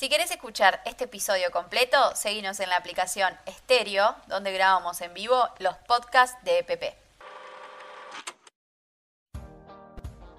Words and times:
Si 0.00 0.08
querés 0.08 0.30
escuchar 0.30 0.80
este 0.86 1.04
episodio 1.04 1.50
completo, 1.52 1.98
seguinos 2.14 2.58
en 2.60 2.70
la 2.70 2.78
aplicación 2.78 3.34
Stereo, 3.46 4.14
donde 4.28 4.50
grabamos 4.50 4.98
en 5.02 5.12
vivo 5.12 5.36
los 5.58 5.74
podcasts 5.86 6.42
de 6.42 6.60
EPP. 6.60 6.94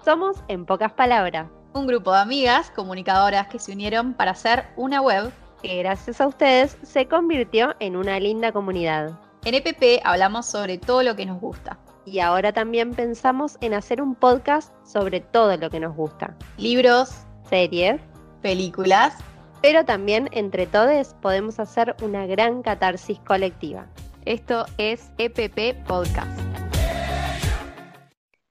Somos 0.04 0.38
En 0.48 0.66
Pocas 0.66 0.92
Palabras, 0.94 1.46
un 1.74 1.86
grupo 1.86 2.12
de 2.12 2.18
amigas 2.18 2.72
comunicadoras 2.72 3.46
que 3.46 3.60
se 3.60 3.70
unieron 3.70 4.14
para 4.14 4.32
hacer 4.32 4.66
una 4.74 5.00
web 5.00 5.32
que 5.62 5.78
gracias 5.78 6.20
a 6.20 6.26
ustedes 6.26 6.76
se 6.82 7.06
convirtió 7.06 7.76
en 7.78 7.94
una 7.94 8.18
linda 8.18 8.50
comunidad. 8.50 9.16
En 9.44 9.54
EPP 9.54 10.04
hablamos 10.04 10.46
sobre 10.46 10.78
todo 10.78 11.04
lo 11.04 11.14
que 11.14 11.26
nos 11.26 11.40
gusta. 11.40 11.78
Y 12.04 12.18
ahora 12.18 12.52
también 12.52 12.94
pensamos 12.94 13.58
en 13.60 13.74
hacer 13.74 14.02
un 14.02 14.16
podcast 14.16 14.74
sobre 14.84 15.20
todo 15.20 15.56
lo 15.56 15.70
que 15.70 15.78
nos 15.78 15.94
gusta. 15.94 16.36
Libros, 16.56 17.10
series, 17.48 18.00
películas. 18.42 19.14
Pero 19.62 19.84
también 19.84 20.28
entre 20.32 20.66
todos 20.66 21.14
podemos 21.22 21.60
hacer 21.60 21.94
una 22.02 22.26
gran 22.26 22.62
catarsis 22.62 23.20
colectiva. 23.20 23.86
Esto 24.24 24.66
es 24.76 25.12
EPP 25.18 25.86
Podcast. 25.86 26.40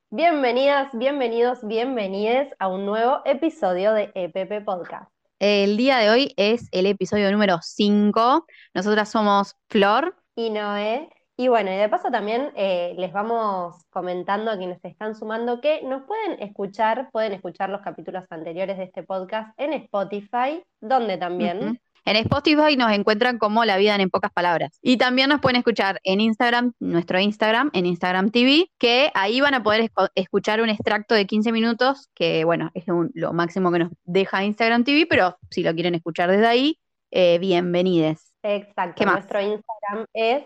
Bienvenidas, 0.09 0.88
bienvenidos, 0.93 1.59
bienvenides 1.63 2.53
a 2.59 2.69
un 2.69 2.85
nuevo 2.85 3.19
episodio 3.25 3.93
de 3.93 4.09
EPP 4.16 4.63
Podcast. 4.63 5.11
El 5.39 5.75
día 5.75 5.97
de 5.97 6.09
hoy 6.09 6.33
es 6.38 6.69
el 6.71 6.85
episodio 6.85 7.30
número 7.30 7.59
5. 7.61 8.45
Nosotras 8.73 9.11
somos 9.11 9.57
Flor 9.67 10.16
y 10.38 10.49
Noé. 10.49 11.09
Y 11.41 11.48
bueno, 11.48 11.72
y 11.72 11.76
de 11.76 11.90
paso 11.90 12.12
también 12.12 12.52
eh, 12.55 12.94
les 13.00 13.12
vamos 13.12 13.84
comentando 13.90 14.52
a 14.52 14.58
quienes 14.59 14.80
se 14.80 14.90
están 14.90 15.16
sumando 15.16 15.59
que 15.59 15.81
nos 15.81 16.04
pueden 16.04 16.40
escuchar, 16.40 17.09
pueden 17.12 17.34
escuchar 17.34 17.72
los 17.72 17.81
capítulos 17.81 18.26
anteriores 18.30 18.77
de 18.77 18.84
este 18.84 19.02
podcast 19.02 19.59
en 19.59 19.73
Spotify, 19.73 20.62
donde 20.81 21.17
también 21.17 21.81
en 22.05 22.16
Spotify 22.17 22.77
nos 22.77 22.91
encuentran 22.91 23.40
como 23.40 23.66
La 23.66 23.77
Vida 23.77 23.95
en 23.95 24.12
Pocas 24.12 24.31
Palabras. 24.31 24.78
Y 24.83 24.98
también 24.98 25.30
nos 25.30 25.42
pueden 25.42 25.56
escuchar 25.56 26.00
en 26.03 26.22
Instagram, 26.22 26.73
nuestro 26.80 27.20
Instagram, 27.20 27.72
en 27.73 27.88
Instagram 27.88 28.30
TV, 28.30 28.70
que 28.78 29.09
ahí 29.16 29.42
van 29.42 29.55
a 29.55 29.64
poder 29.64 29.89
escuchar 30.14 30.61
un 30.61 30.70
extracto 30.70 31.16
de 31.16 31.26
15 31.26 31.52
minutos, 31.52 32.11
que 32.14 32.45
bueno, 32.45 32.70
es 32.76 32.83
lo 33.16 33.33
máximo 33.33 33.72
que 33.72 33.80
nos 33.80 33.92
deja 34.03 34.44
Instagram 34.44 34.83
TV, 34.83 35.08
pero 35.08 35.39
si 35.50 35.64
lo 35.64 35.73
quieren 35.73 35.95
escuchar 35.95 36.30
desde 36.30 36.45
ahí, 36.45 36.78
eh, 37.09 37.39
bienvenides. 37.39 38.31
Exacto, 38.44 39.05
nuestro 39.05 39.42
Instagram 39.42 40.05
es 40.14 40.44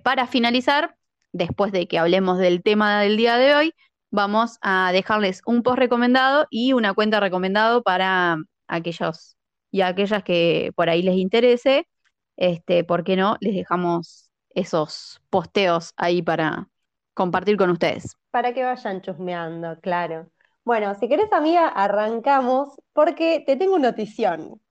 para 0.03 0.27
finalizar, 0.27 0.96
después 1.38 1.71
de 1.71 1.88
que 1.88 1.99
hablemos 1.99 2.38
del 2.38 2.63
tema 2.63 3.02
del 3.02 3.17
día 3.17 3.38
de 3.38 3.55
hoy, 3.55 3.73
vamos 4.11 4.57
a 4.61 4.91
dejarles 4.91 5.41
un 5.45 5.63
post 5.63 5.77
recomendado 5.77 6.47
y 6.49 6.73
una 6.73 6.93
cuenta 6.93 7.19
recomendado 7.19 7.83
para 7.83 8.38
aquellos 8.67 9.35
y 9.71 9.81
aquellas 9.81 10.23
que 10.23 10.71
por 10.75 10.89
ahí 10.89 11.02
les 11.02 11.15
interese, 11.15 11.88
este, 12.35 12.83
¿por 12.83 13.03
qué 13.03 13.15
no? 13.15 13.38
Les 13.41 13.53
dejamos 13.53 14.30
esos 14.49 15.21
posteos 15.30 15.93
ahí 15.97 16.21
para 16.21 16.67
compartir 17.13 17.58
con 17.58 17.69
ustedes. 17.69 18.15
Para 18.31 18.53
que 18.53 18.63
vayan 18.63 19.02
chusmeando, 19.02 19.80
claro. 19.81 20.30
Bueno, 20.64 20.95
si 20.95 21.08
querés, 21.08 21.31
amiga, 21.31 21.67
arrancamos 21.67 22.80
porque 22.93 23.43
te 23.45 23.55
tengo 23.55 23.80
notición. 23.80 24.61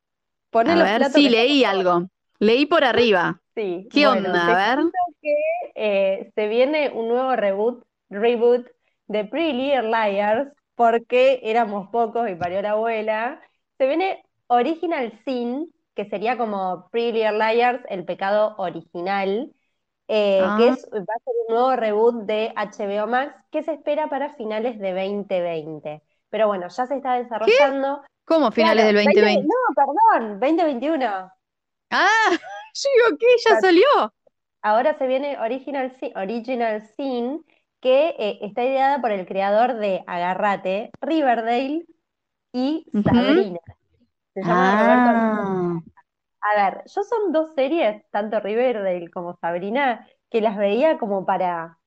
a 0.52 0.62
ver, 0.62 1.04
sí, 1.10 1.28
leí 1.28 1.64
algo. 1.64 2.08
Leí 2.38 2.66
por 2.66 2.84
arriba. 2.84 3.40
Sí. 3.54 3.88
¿Qué 3.90 4.06
onda? 4.06 4.46
A 4.46 4.76
ver. 4.76 4.84
que 5.22 5.34
eh, 5.74 6.32
se 6.34 6.48
viene 6.48 6.90
un 6.90 7.08
nuevo 7.08 7.34
reboot, 7.36 7.84
reboot 8.10 8.66
de 9.06 9.24
Pretty 9.24 9.52
Little 9.52 9.90
Liars 9.90 10.52
porque 10.74 11.40
éramos 11.42 11.88
pocos 11.88 12.28
y 12.28 12.34
parió 12.34 12.60
la 12.62 12.72
abuela. 12.72 13.40
Se 13.78 13.86
viene 13.86 14.22
Original 14.48 15.18
Sin, 15.24 15.72
que 15.94 16.04
sería 16.08 16.36
como 16.36 16.88
Pretty 16.90 17.12
Little 17.12 17.38
Liars, 17.38 17.82
el 17.88 18.04
pecado 18.04 18.54
original, 18.58 19.52
eh, 20.08 20.38
que 20.58 20.68
ah. 20.68 20.72
es, 20.72 20.88
va 20.92 21.14
a 21.14 21.24
ser 21.24 21.34
un 21.48 21.54
nuevo 21.54 21.76
reboot 21.76 22.14
de 22.26 22.52
HBO 22.54 23.06
Max 23.06 23.34
que 23.50 23.62
se 23.62 23.72
espera 23.72 24.08
para 24.08 24.34
finales 24.34 24.78
de 24.78 24.92
2020. 24.92 26.02
Pero 26.30 26.46
bueno, 26.46 26.68
ya 26.68 26.86
se 26.86 26.96
está 26.96 27.14
desarrollando. 27.14 28.02
¿Cómo 28.24 28.50
finales 28.50 28.86
del 28.86 28.96
2020? 28.96 29.42
no, 29.42 29.74
perdón, 29.74 30.40
2021. 30.40 31.32
Ah, 31.90 32.30
yo 32.30 32.90
digo 32.96 33.18
que 33.18 33.26
ya 33.44 33.60
salió. 33.60 33.86
Ahora 34.62 34.98
se 34.98 35.06
viene 35.06 35.38
Original, 35.38 35.96
Original 36.16 36.82
Sin, 36.96 37.44
que 37.80 38.14
eh, 38.18 38.38
está 38.42 38.64
ideada 38.64 39.00
por 39.00 39.12
el 39.12 39.26
creador 39.26 39.74
de 39.74 40.02
Agarrate, 40.06 40.90
Riverdale 41.00 41.86
y 42.52 42.84
Sabrina. 43.04 43.60
Ah. 44.44 45.78
A 46.40 46.54
ver, 46.54 46.82
yo 46.86 47.02
son 47.02 47.32
dos 47.32 47.54
series, 47.54 48.08
tanto 48.10 48.40
Riverdale 48.40 49.10
como 49.10 49.36
Sabrina, 49.36 50.06
que 50.30 50.40
las 50.40 50.56
veía 50.56 50.98
como 50.98 51.24
para, 51.24 51.78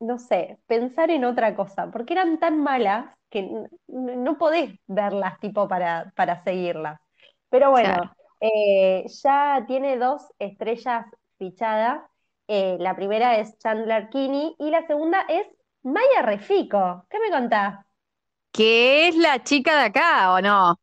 no 0.00 0.18
sé, 0.18 0.58
pensar 0.66 1.10
en 1.10 1.24
otra 1.24 1.54
cosa, 1.54 1.90
porque 1.90 2.14
eran 2.14 2.38
tan 2.38 2.62
malas 2.62 3.06
que 3.30 3.48
no 3.86 4.38
podés 4.38 4.78
verlas 4.86 5.38
tipo 5.38 5.68
para, 5.68 6.12
para 6.16 6.42
seguirlas. 6.44 7.00
Pero 7.50 7.70
bueno, 7.70 8.10
eh, 8.40 9.04
ya 9.22 9.64
tiene 9.66 9.96
dos 9.98 10.22
estrellas 10.38 11.06
fichadas. 11.38 12.02
Eh, 12.46 12.76
la 12.80 12.96
primera 12.96 13.38
es 13.38 13.58
Chandler 13.58 14.08
Kinney 14.08 14.54
y 14.58 14.70
la 14.70 14.86
segunda 14.86 15.22
es 15.28 15.46
Maya 15.82 16.22
Refico. 16.22 17.06
¿Qué 17.10 17.18
me 17.20 17.30
contás? 17.30 17.84
¿Que 18.52 19.08
es 19.08 19.16
la 19.16 19.42
chica 19.42 19.78
de 19.78 19.86
acá 19.86 20.32
o 20.32 20.40
no? 20.40 20.78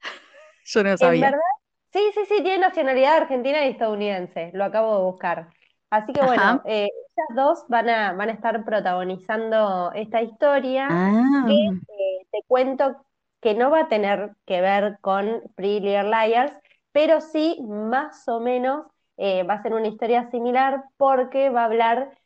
Yo 0.64 0.82
no 0.82 0.96
sabía. 0.96 1.26
¿En 1.26 1.32
verdad? 1.32 1.44
Sí, 1.92 2.00
sí, 2.14 2.20
sí, 2.28 2.42
tiene 2.42 2.58
nacionalidad 2.58 3.16
argentina 3.16 3.64
y 3.66 3.70
estadounidense, 3.70 4.52
lo 4.54 4.64
acabo 4.64 4.96
de 4.96 5.04
buscar. 5.04 5.48
Así 5.90 6.12
que 6.12 6.24
bueno, 6.24 6.62
eh, 6.64 6.84
ellas 6.84 7.28
dos 7.34 7.64
van 7.68 7.88
a, 7.88 8.12
van 8.12 8.28
a 8.28 8.32
estar 8.32 8.64
protagonizando 8.64 9.90
esta 9.92 10.22
historia 10.22 10.86
ah. 10.88 11.44
que 11.48 11.66
eh, 11.66 12.26
te 12.30 12.38
cuento 12.46 13.04
que 13.40 13.54
no 13.54 13.70
va 13.70 13.80
a 13.80 13.88
tener 13.88 14.36
que 14.46 14.60
ver 14.60 14.98
con 15.00 15.42
Pretty 15.56 15.80
Little 15.80 16.10
Liars, 16.10 16.52
pero 16.92 17.20
sí 17.20 17.58
más 17.68 18.26
o 18.28 18.40
menos 18.40 18.86
eh, 19.16 19.42
va 19.42 19.54
a 19.54 19.62
ser 19.62 19.74
una 19.74 19.88
historia 19.88 20.30
similar 20.30 20.84
porque 20.96 21.50
va 21.50 21.62
a 21.62 21.66
hablar 21.66 22.16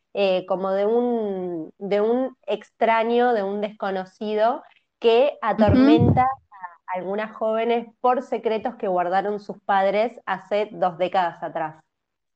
como 0.47 0.71
de 0.71 0.87
un, 0.87 1.73
de 1.79 2.01
un 2.01 2.37
extraño, 2.47 3.33
de 3.33 3.43
un 3.43 3.61
desconocido 3.61 4.63
que 5.01 5.37
atormenta 5.43 6.29
algunas 6.87 7.35
jóvenes 7.37 7.89
por 8.01 8.23
secretos 8.23 8.77
que 8.77 8.89
guardaron 8.89 9.41
sus 9.41 9.59
padres 9.61 10.21
hace 10.27 10.69
dos 10.73 10.99
décadas 10.99 11.43
atrás. 11.43 11.83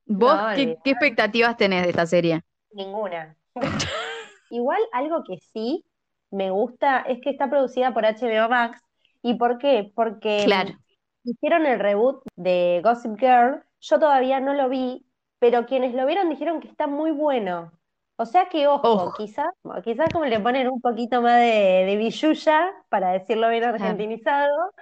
¿Vos 0.05 0.39
qué, 0.55 0.79
expectativas 0.85 1.57
tenés 1.57 1.85
de 1.85 1.91
esta 1.91 2.07
serie? 2.07 2.43
Ninguna. 2.73 3.37
Igual 4.51 4.81
algo 4.93 5.23
que 5.25 5.39
sí 5.53 5.85
me 6.31 6.51
gusta 6.51 7.01
es 7.03 7.21
que 7.21 7.31
está 7.31 7.49
producida 7.49 7.93
por 7.93 8.05
HBO 8.05 8.49
Max. 8.49 8.83
¿Y 9.23 9.35
por 9.35 9.59
qué? 9.59 9.93
Porque 9.95 10.47
hicieron 11.31 11.67
el 11.67 11.79
reboot 11.79 12.23
de 12.37 12.81
Gossip 12.83 13.19
Girl. 13.19 13.63
Yo 13.81 13.99
todavía 13.99 14.41
no 14.41 14.55
lo 14.55 14.69
vi, 14.69 15.07
pero 15.39 15.67
quienes 15.67 15.95
lo 15.95 16.07
vieron 16.07 16.29
dijeron 16.29 16.61
que 16.61 16.69
está 16.69 16.87
muy 16.87 17.11
bueno. 17.11 17.73
O 18.21 18.27
sea 18.27 18.49
que, 18.49 18.67
ojo, 18.67 19.15
quizás 19.17 19.47
quizás 19.85 20.09
como 20.13 20.25
le 20.25 20.41
ponen 20.41 20.69
un 20.69 20.81
poquito 20.81 21.23
más 21.23 21.41
de, 21.41 21.85
de 21.87 22.77
para 22.89 23.13
decirlo 23.13 23.49
bien 23.49 23.63
argentinizado, 23.63 24.73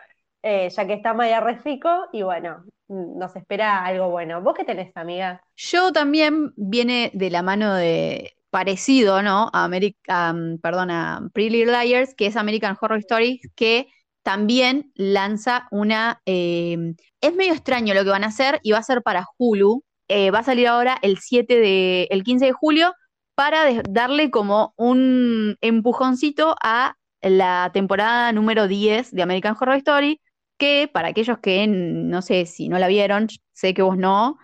eh, 0.43 0.71
ya 0.71 0.87
que 0.87 0.95
está 0.95 1.13
Maya 1.13 1.41
Refico, 1.41 2.07
y 2.13 2.23
bueno, 2.23 2.65
nos 2.89 3.37
espera 3.37 3.85
algo 3.85 4.09
bueno. 4.09 4.41
¿Vos 4.41 4.55
qué 4.55 4.65
tenés, 4.65 4.97
amiga? 4.97 5.43
Yo 5.55 5.93
también 5.93 6.55
viene 6.57 7.11
de 7.13 7.29
la 7.29 7.43
mano 7.43 7.75
de 7.75 8.37
parecido, 8.49 9.21
¿no? 9.21 9.51
A, 9.53 9.65
America, 9.65 10.35
perdón, 10.63 10.91
a 10.91 11.29
Pretty 11.35 11.67
Liars, 11.67 12.15
que 12.15 12.27
es 12.27 12.37
American 12.37 12.77
Horror 12.81 13.01
Stories, 13.01 13.41
que 13.55 13.89
también 14.27 14.91
lanza 14.97 15.69
una... 15.71 16.21
Em, 16.25 16.97
es 17.21 17.33
medio 17.37 17.53
extraño 17.53 17.95
lo 17.95 18.03
que 18.03 18.11
van 18.11 18.25
a 18.25 18.27
hacer 18.27 18.59
y 18.65 18.73
va 18.73 18.79
a 18.79 18.83
ser 18.83 19.01
para 19.03 19.25
Hulu. 19.39 19.85
Eh, 20.09 20.33
va 20.33 20.41
a 20.41 20.43
salir 20.43 20.67
ahora 20.67 20.99
el 21.01 21.19
7 21.19 21.55
de, 21.55 22.09
el 22.11 22.25
15 22.25 22.47
de 22.47 22.53
julio, 22.53 22.93
para 23.37 23.83
darle 23.89 24.33
como 24.33 24.75
un 24.77 25.57
empujoncito 25.61 26.57
a 26.61 26.97
la 27.23 27.71
temporada 27.73 28.33
número 28.33 28.67
10 28.67 29.13
de 29.13 29.23
American 29.23 29.55
Horror 29.61 29.77
Story, 29.77 30.21
que 30.59 30.91
para 30.93 31.09
aquellos 31.09 31.39
que 31.39 31.69
no 31.69 32.21
sé 32.21 32.47
si 32.47 32.69
no 32.69 32.81
la 32.81 32.89
vieron, 32.89 33.29
sé 33.53 33.75
que 33.75 33.83
vos 33.83 33.97
no, 33.97 34.39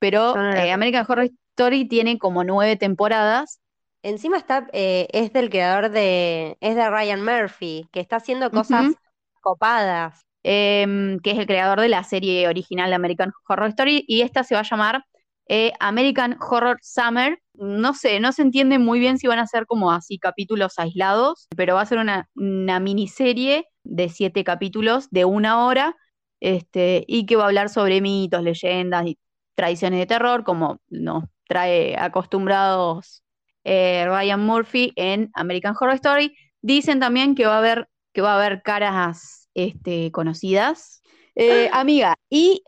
pero 0.00 0.34
eh, 0.52 0.72
American 0.72 1.06
Horror 1.08 1.30
Story 1.50 1.86
tiene 1.86 2.18
como 2.18 2.42
nueve 2.42 2.74
temporadas. 2.74 3.60
Encima 4.02 4.36
está, 4.36 4.66
eh, 4.72 5.06
es 5.12 5.32
del 5.32 5.48
creador 5.48 5.90
de, 5.90 6.56
es 6.60 6.74
de 6.74 6.90
Ryan 6.90 7.24
Murphy, 7.24 7.86
que 7.92 8.00
está 8.00 8.16
haciendo 8.16 8.50
cosas 8.50 8.96
copadas. 9.40 10.24
Em, 10.44 11.18
que 11.20 11.32
es 11.32 11.38
el 11.38 11.46
creador 11.46 11.80
de 11.80 11.88
la 11.88 12.04
serie 12.04 12.48
original 12.48 12.90
de 12.90 12.96
American 12.96 13.32
Horror 13.48 13.68
Story, 13.70 14.04
y 14.06 14.22
esta 14.22 14.44
se 14.44 14.54
va 14.54 14.60
a 14.60 14.64
llamar 14.64 15.04
eh, 15.48 15.72
American 15.80 16.36
Horror 16.40 16.78
Summer. 16.82 17.38
No 17.54 17.94
sé, 17.94 18.20
no 18.20 18.32
se 18.32 18.42
entiende 18.42 18.78
muy 18.78 19.00
bien 19.00 19.18
si 19.18 19.26
van 19.26 19.40
a 19.40 19.46
ser 19.46 19.66
como 19.66 19.90
así 19.90 20.18
capítulos 20.18 20.78
aislados, 20.78 21.48
pero 21.56 21.74
va 21.74 21.82
a 21.82 21.86
ser 21.86 21.98
una, 21.98 22.28
miniserie 22.34 23.66
de 23.82 24.08
siete 24.10 24.44
capítulos 24.44 25.08
de 25.10 25.24
una 25.24 25.66
hora, 25.66 25.96
este, 26.40 27.04
y 27.08 27.26
que 27.26 27.36
va 27.36 27.44
a 27.44 27.46
hablar 27.48 27.68
sobre 27.68 28.00
mitos, 28.00 28.42
leyendas 28.42 29.06
y 29.06 29.18
tradiciones 29.54 29.98
de 29.98 30.06
terror, 30.06 30.44
como 30.44 30.80
nos 30.88 31.24
trae 31.48 31.96
acostumbrados 31.98 33.22
eh, 33.64 34.04
Ryan 34.06 34.40
Murphy 34.40 34.92
en 34.96 35.30
American 35.34 35.74
Horror 35.78 35.96
Story. 35.96 36.36
Dicen 36.62 37.00
también 37.00 37.34
que 37.34 37.46
va 37.46 37.56
a 37.56 37.58
haber, 37.58 37.88
que 38.12 38.20
va 38.20 38.32
a 38.32 38.36
haber 38.36 38.62
caras 38.62 39.48
este, 39.54 40.10
conocidas. 40.12 41.02
Eh, 41.34 41.70
amiga, 41.72 42.16
y 42.28 42.62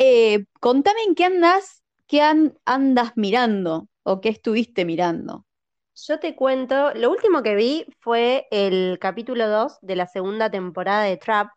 contame 0.61 1.01
en 1.07 1.15
qué 1.15 1.25
andas 1.25 1.81
¿qué 2.11 2.23
andas 2.65 3.13
mirando 3.15 3.89
o 4.03 4.21
qué 4.21 4.31
estuviste 4.31 4.85
mirando? 4.85 5.47
Yo 5.95 6.19
te 6.19 6.35
cuento, 6.35 6.93
lo 6.95 7.09
último 7.09 7.41
que 7.43 7.55
vi 7.55 7.87
fue 8.01 8.49
el 8.51 8.99
capítulo 9.01 9.49
2 9.49 9.79
de 9.81 9.95
la 9.95 10.07
segunda 10.09 10.51
temporada 10.51 11.05
de 11.05 11.17
Trap. 11.17 11.51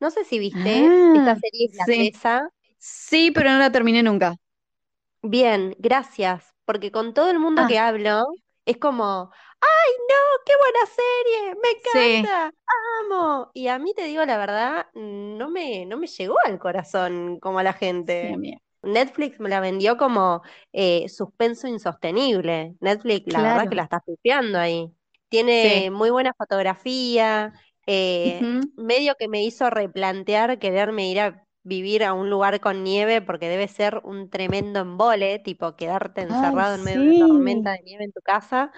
No 0.00 0.10
sé 0.10 0.24
si 0.24 0.38
viste 0.38 0.78
esta 1.14 1.32
ah, 1.32 1.36
serie 1.38 1.66
islandesa. 1.66 2.48
Sí. 2.78 3.26
sí, 3.26 3.30
pero 3.32 3.50
no 3.50 3.58
la 3.58 3.70
terminé 3.70 4.02
nunca. 4.02 4.34
Bien, 5.20 5.76
gracias, 5.78 6.54
porque 6.64 6.90
con 6.90 7.12
todo 7.12 7.30
el 7.30 7.38
mundo 7.38 7.66
que 7.68 7.78
ah. 7.78 7.88
hablo 7.88 8.24
es 8.64 8.78
como, 8.78 9.30
¡ay, 9.60 9.92
no! 10.08 10.14
¡Qué 10.44 10.52
buena 10.60 10.86
serie! 10.86 11.54
¡Me 11.62 11.70
encanta! 11.70 12.52
¡Amo! 13.02 13.50
Y 13.54 13.68
a 13.68 13.78
mí 13.78 13.92
te 13.94 14.04
digo 14.04 14.24
la 14.24 14.38
verdad, 14.38 14.86
no 14.94 15.48
me, 15.50 15.86
no 15.86 15.96
me 15.98 16.06
llegó 16.06 16.36
al 16.44 16.58
corazón 16.58 17.38
como 17.40 17.58
a 17.58 17.62
la 17.62 17.72
gente. 17.72 18.36
Sí, 18.38 18.54
Netflix 18.82 19.40
me 19.40 19.48
la 19.48 19.60
vendió 19.60 19.96
como 19.96 20.42
eh, 20.72 21.08
suspenso 21.08 21.68
insostenible. 21.68 22.74
Netflix, 22.80 23.30
la 23.30 23.42
verdad 23.42 23.68
que 23.68 23.74
la 23.76 23.82
está 23.84 24.00
pifiando 24.00 24.58
ahí. 24.58 24.92
Tiene 25.28 25.90
muy 25.90 26.10
buena 26.10 26.32
fotografía, 26.36 27.52
eh, 27.86 28.48
medio 28.76 29.14
que 29.18 29.28
me 29.28 29.42
hizo 29.44 29.68
replantear 29.70 30.58
quererme 30.58 31.10
ir 31.10 31.20
a 31.20 31.44
vivir 31.62 32.02
a 32.04 32.14
un 32.14 32.30
lugar 32.30 32.60
con 32.60 32.82
nieve 32.82 33.20
porque 33.20 33.48
debe 33.48 33.68
ser 33.68 34.00
un 34.04 34.30
tremendo 34.30 34.80
embole, 34.80 35.38
tipo 35.40 35.76
quedarte 35.76 36.22
encerrado 36.22 36.74
en 36.76 36.82
medio 36.82 36.98
de 36.98 37.02
una 37.04 37.14
tormenta 37.14 37.72
de 37.72 37.82
nieve 37.82 38.04
en 38.04 38.12
tu 38.12 38.20
casa. 38.22 38.72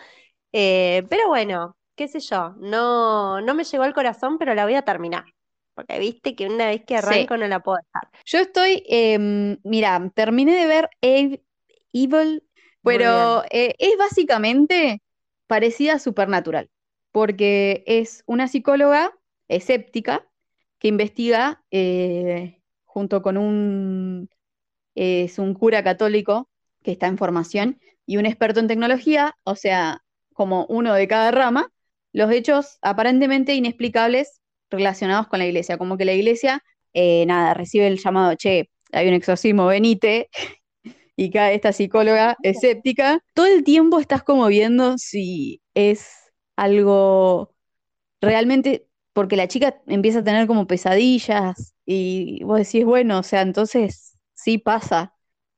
Eh, 0.52 1.04
pero 1.08 1.28
bueno, 1.28 1.76
qué 1.96 2.08
sé 2.08 2.20
yo, 2.20 2.54
no, 2.58 3.40
no 3.40 3.54
me 3.54 3.64
llegó 3.64 3.84
al 3.84 3.94
corazón, 3.94 4.38
pero 4.38 4.54
la 4.54 4.64
voy 4.64 4.74
a 4.74 4.82
terminar 4.82 5.24
porque 5.80 5.98
viste 5.98 6.34
que 6.34 6.46
una 6.46 6.66
vez 6.66 6.84
que 6.84 6.96
arranco 6.96 7.36
no 7.36 7.46
la 7.46 7.60
puedo 7.60 7.78
dejar. 7.78 8.10
Yo 8.24 8.38
estoy, 8.38 8.82
em, 8.86 9.58
mira, 9.64 10.10
terminé 10.14 10.54
de 10.54 10.66
ver 10.66 10.90
Evil, 11.00 12.44
pero 12.82 13.44
eh, 13.50 13.74
es 13.78 13.96
básicamente 13.98 15.02
parecida 15.46 15.94
a 15.94 15.98
Supernatural, 15.98 16.70
porque 17.12 17.82
es 17.86 18.22
una 18.26 18.48
psicóloga 18.48 19.12
escéptica 19.48 20.26
que 20.78 20.88
investiga 20.88 21.62
eh, 21.70 22.62
junto 22.84 23.22
con 23.22 23.36
un, 23.36 24.28
es 24.94 25.38
un 25.38 25.54
cura 25.54 25.82
católico 25.82 26.48
que 26.82 26.92
está 26.92 27.06
en 27.06 27.18
formación 27.18 27.80
y 28.06 28.16
un 28.16 28.26
experto 28.26 28.60
en 28.60 28.68
tecnología, 28.68 29.34
o 29.44 29.56
sea, 29.56 30.02
como 30.40 30.64
uno 30.70 30.94
de 30.94 31.06
cada 31.06 31.30
rama, 31.32 31.70
los 32.14 32.32
hechos 32.32 32.78
aparentemente 32.80 33.54
inexplicables 33.54 34.40
relacionados 34.70 35.28
con 35.28 35.38
la 35.38 35.44
iglesia, 35.44 35.76
como 35.76 35.98
que 35.98 36.06
la 36.06 36.14
iglesia, 36.14 36.64
eh, 36.94 37.26
nada, 37.26 37.52
recibe 37.52 37.86
el 37.86 37.98
llamado, 37.98 38.34
che, 38.36 38.70
hay 38.90 39.06
un 39.06 39.12
exorcismo, 39.12 39.66
venite, 39.66 40.30
y 41.14 41.30
cae 41.30 41.56
esta 41.56 41.74
psicóloga 41.74 42.38
escéptica, 42.42 43.22
todo 43.34 43.48
el 43.48 43.64
tiempo 43.64 44.00
estás 44.00 44.22
como 44.22 44.46
viendo 44.46 44.96
si 44.96 45.60
es 45.74 46.08
algo 46.56 47.54
realmente, 48.22 48.86
porque 49.12 49.36
la 49.36 49.46
chica 49.46 49.82
empieza 49.88 50.20
a 50.20 50.24
tener 50.24 50.46
como 50.46 50.66
pesadillas 50.66 51.74
y 51.84 52.42
vos 52.44 52.56
decís, 52.56 52.86
bueno, 52.86 53.18
o 53.18 53.22
sea, 53.22 53.42
entonces 53.42 54.16
sí 54.32 54.56
pasa. 54.56 55.14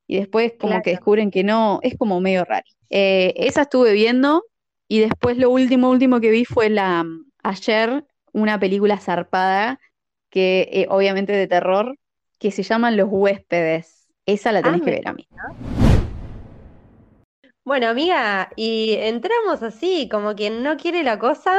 Y 0.08 0.17
después 0.17 0.55
como 0.58 0.82
que 0.82 0.90
descubren 0.90 1.31
que 1.31 1.44
no, 1.44 1.78
es 1.85 1.96
como 1.96 2.20
medio 2.20 2.44
raro. 2.44 2.67
Eh, 2.90 3.32
esa 3.37 3.62
estuve 3.62 3.93
viendo 3.93 4.43
y 4.92 5.00
después 5.00 5.38
lo 5.38 5.48
último, 5.48 5.88
último 5.88 6.20
que 6.20 6.30
vi 6.30 6.44
fue 6.44 6.68
la, 6.68 7.06
ayer 7.42 8.04
una 8.34 8.60
película 8.60 8.98
zarpada 8.98 9.80
que 10.28 10.68
eh, 10.70 10.86
obviamente 10.90 11.32
de 11.32 11.46
terror, 11.46 11.98
que 12.38 12.50
se 12.50 12.62
llama 12.62 12.90
Los 12.90 13.08
huéspedes. 13.10 14.06
Esa 14.26 14.52
la 14.52 14.60
tenés 14.60 14.82
ah, 14.82 14.84
que 14.84 14.90
ver, 14.90 15.08
amiga. 15.08 15.30
Bueno, 17.64 17.88
amiga, 17.88 18.50
y 18.54 18.96
entramos 18.98 19.62
así, 19.62 20.10
como 20.10 20.34
quien 20.34 20.62
no 20.62 20.76
quiere 20.76 21.02
la 21.04 21.18
cosa, 21.18 21.54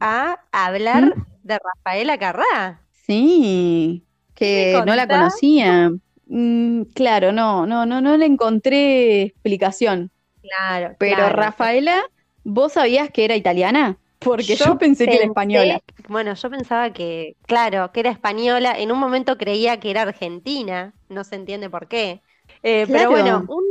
a 0.00 0.40
hablar 0.50 1.14
¿Mm? 1.16 1.26
de 1.44 1.58
Rafaela 1.62 2.18
Carrá. 2.18 2.82
Sí, 2.90 4.04
que 4.34 4.82
no 4.84 4.96
la 4.96 5.06
conocía. 5.06 5.92
Mm, 6.26 6.82
claro, 6.92 7.30
no, 7.30 7.66
no, 7.66 7.86
no, 7.86 8.00
no 8.00 8.16
le 8.16 8.26
encontré 8.26 9.22
explicación. 9.22 10.10
Claro. 10.42 10.96
Pero 10.98 11.28
Rafaela, 11.28 12.02
¿vos 12.48 12.72
sabías 12.72 13.10
que 13.10 13.24
era 13.24 13.36
italiana? 13.36 13.98
Porque 14.18 14.56
yo, 14.56 14.78
pensé, 14.78 15.06
que 15.06 15.14
era 15.14 15.26
española. 15.26 15.80
Bueno, 16.08 16.34
yo 16.34 16.50
pensaba 16.50 16.92
que, 16.92 17.36
claro, 17.46 17.92
que 17.92 18.00
era 18.00 18.10
española. 18.10 18.76
En 18.76 18.90
un 18.90 18.98
momento 18.98 19.38
creía 19.38 19.78
que 19.78 19.90
era 19.90 20.02
argentina. 20.02 20.92
No 21.08 21.22
se 21.22 21.36
entiende 21.36 21.70
por 21.70 21.86
qué. 21.86 22.20
Eh, 22.64 22.86
pero 22.88 23.10
bueno, 23.10 23.44
un, 23.46 23.64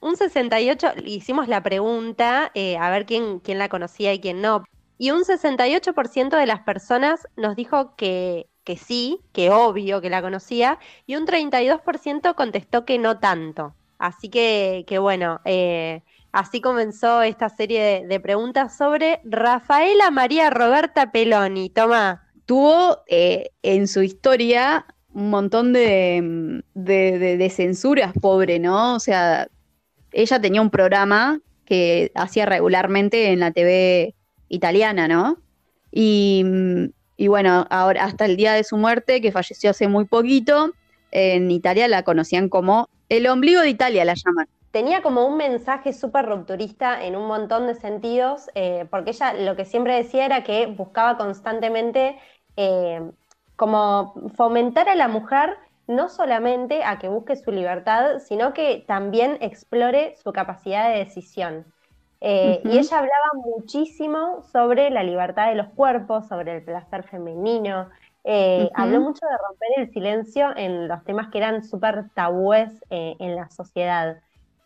un, 0.00 0.16
68, 0.16 0.92
hicimos 1.04 1.48
la 1.48 1.62
pregunta, 1.62 2.50
eh, 2.54 2.78
a 2.78 2.88
ver 2.88 3.04
quién, 3.04 3.40
quién 3.40 3.58
la 3.58 3.68
conocía 3.68 4.14
y 4.14 4.20
quién 4.20 4.40
no. 4.40 4.64
Y 4.96 5.10
un 5.10 5.24
68% 5.24 6.38
de 6.38 6.46
las 6.46 6.60
personas 6.60 7.28
nos 7.36 7.56
dijo 7.56 7.94
que, 7.96 8.46
que 8.64 8.78
sí, 8.78 9.20
que 9.32 9.50
obvio 9.50 10.00
que 10.00 10.08
la 10.08 10.22
conocía, 10.22 10.78
y 11.06 11.16
un 11.16 11.26
32% 11.26 12.34
contestó 12.34 12.86
que 12.86 12.98
no 12.98 13.18
tanto. 13.18 13.74
Así 13.98 14.30
que, 14.30 14.84
que 14.86 14.98
bueno, 14.98 15.40
eh, 15.44 16.02
Así 16.32 16.60
comenzó 16.60 17.22
esta 17.22 17.48
serie 17.48 18.06
de, 18.06 18.20
preguntas 18.20 18.76
sobre 18.76 19.20
Rafaela 19.24 20.10
María 20.10 20.50
Roberta 20.50 21.10
Peloni. 21.10 21.70
Toma. 21.70 22.26
Tuvo 22.46 22.98
eh, 23.08 23.50
en 23.62 23.88
su 23.88 24.02
historia 24.02 24.86
un 25.12 25.30
montón 25.30 25.72
de, 25.72 27.52
censuras, 27.54 28.12
pobre, 28.20 28.58
¿no? 28.60 28.94
O 28.94 29.00
sea, 29.00 29.48
ella 30.12 30.40
tenía 30.40 30.62
un 30.62 30.70
programa 30.70 31.40
que 31.64 32.12
hacía 32.14 32.46
regularmente 32.46 33.32
en 33.32 33.40
la 33.40 33.50
TV 33.50 34.14
italiana, 34.48 35.08
¿no? 35.08 35.38
Y, 35.90 36.44
y, 37.16 37.26
bueno, 37.26 37.66
ahora 37.70 38.04
hasta 38.04 38.24
el 38.24 38.36
día 38.36 38.52
de 38.52 38.62
su 38.62 38.76
muerte, 38.76 39.20
que 39.20 39.32
falleció 39.32 39.70
hace 39.70 39.88
muy 39.88 40.04
poquito, 40.04 40.72
en 41.10 41.50
Italia 41.50 41.88
la 41.88 42.04
conocían 42.04 42.48
como 42.48 42.88
el 43.08 43.26
ombligo 43.26 43.60
de 43.60 43.70
Italia, 43.70 44.04
la 44.04 44.14
llaman 44.14 44.46
tenía 44.70 45.02
como 45.02 45.26
un 45.26 45.36
mensaje 45.36 45.92
súper 45.92 46.26
rupturista 46.26 47.04
en 47.04 47.16
un 47.16 47.26
montón 47.26 47.66
de 47.66 47.74
sentidos, 47.74 48.48
eh, 48.54 48.86
porque 48.90 49.10
ella 49.10 49.32
lo 49.34 49.56
que 49.56 49.64
siempre 49.64 49.94
decía 49.94 50.24
era 50.24 50.44
que 50.44 50.66
buscaba 50.66 51.16
constantemente 51.16 52.18
eh, 52.56 53.10
como 53.56 54.14
fomentar 54.36 54.88
a 54.88 54.94
la 54.94 55.08
mujer 55.08 55.56
no 55.86 56.08
solamente 56.08 56.84
a 56.84 56.98
que 57.00 57.08
busque 57.08 57.34
su 57.34 57.50
libertad, 57.50 58.20
sino 58.20 58.54
que 58.54 58.84
también 58.86 59.38
explore 59.40 60.14
su 60.22 60.32
capacidad 60.32 60.88
de 60.88 60.98
decisión. 60.98 61.64
Eh, 62.20 62.60
y 62.64 62.78
ella 62.78 62.98
hablaba 62.98 63.30
muchísimo 63.34 64.42
sobre 64.52 64.90
la 64.90 65.02
libertad 65.02 65.48
de 65.48 65.56
los 65.56 65.68
cuerpos, 65.70 66.28
sobre 66.28 66.58
el 66.58 66.62
placer 66.62 67.02
femenino. 67.02 67.88
Habló 68.74 69.00
mucho 69.00 69.26
de 69.26 69.36
romper 69.48 69.68
el 69.78 69.92
silencio 69.92 70.54
en 70.56 70.86
los 70.86 71.02
temas 71.02 71.28
que 71.28 71.38
eran 71.38 71.64
súper 71.64 72.10
tabúes 72.10 72.70
en 72.90 73.34
la 73.34 73.50
sociedad 73.50 74.18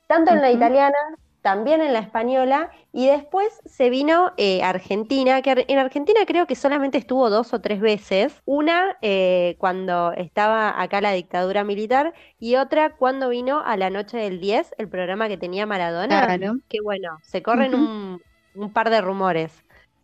tanto 0.07 0.33
en 0.33 0.41
la 0.41 0.51
italiana, 0.51 0.97
también 1.43 1.83
en 1.83 1.93
la 1.93 1.99
española, 1.99 2.71
y 2.93 3.07
después 3.07 3.61
se 3.67 3.91
vino 3.91 4.33
eh, 4.37 4.63
Argentina, 4.63 5.43
que 5.43 5.67
en 5.69 5.79
Argentina 5.79 6.21
creo 6.27 6.47
que 6.47 6.55
solamente 6.55 6.97
estuvo 6.97 7.29
dos 7.29 7.53
o 7.53 7.61
tres 7.61 7.81
veces, 7.81 8.41
una 8.47 8.97
eh, 9.03 9.57
cuando 9.59 10.13
estaba 10.13 10.81
acá 10.81 11.01
la 11.01 11.13
dictadura 11.13 11.65
militar 11.65 12.15
y 12.39 12.57
otra 12.57 12.97
cuando 12.97 13.29
vino 13.29 13.61
a 13.65 13.77
la 13.77 13.91
noche 13.91 14.17
del 14.17 14.41
10, 14.41 14.77
el 14.79 14.89
programa 14.89 15.29
que 15.29 15.37
tenía 15.37 15.67
Maradona, 15.67 16.25
claro. 16.25 16.55
que 16.69 16.81
bueno, 16.81 17.19
se 17.23 17.43
corren 17.43 17.75
un, 17.75 18.73
par 18.73 18.89
de 18.89 19.01
rumores 19.01 19.53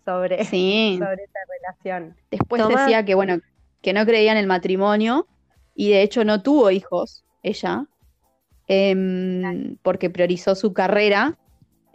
sobre, 0.05 0.45
sobre 0.45 1.23
esta 1.25 1.41
relación. 1.49 2.17
Después 2.31 2.69
decía 2.69 3.05
que 3.05 3.15
bueno, 3.15 3.39
que 3.81 3.93
no 3.93 4.05
creía 4.05 4.33
en 4.33 4.39
el 4.39 4.47
matrimonio 4.47 5.27
y 5.75 5.91
de 5.91 6.03
hecho 6.03 6.25
no 6.25 6.43
tuvo 6.43 6.71
hijos 6.71 7.25
ella, 7.43 7.87
em, 8.73 9.77
porque 9.83 10.11
priorizó 10.11 10.55
su 10.55 10.73
carrera, 10.73 11.37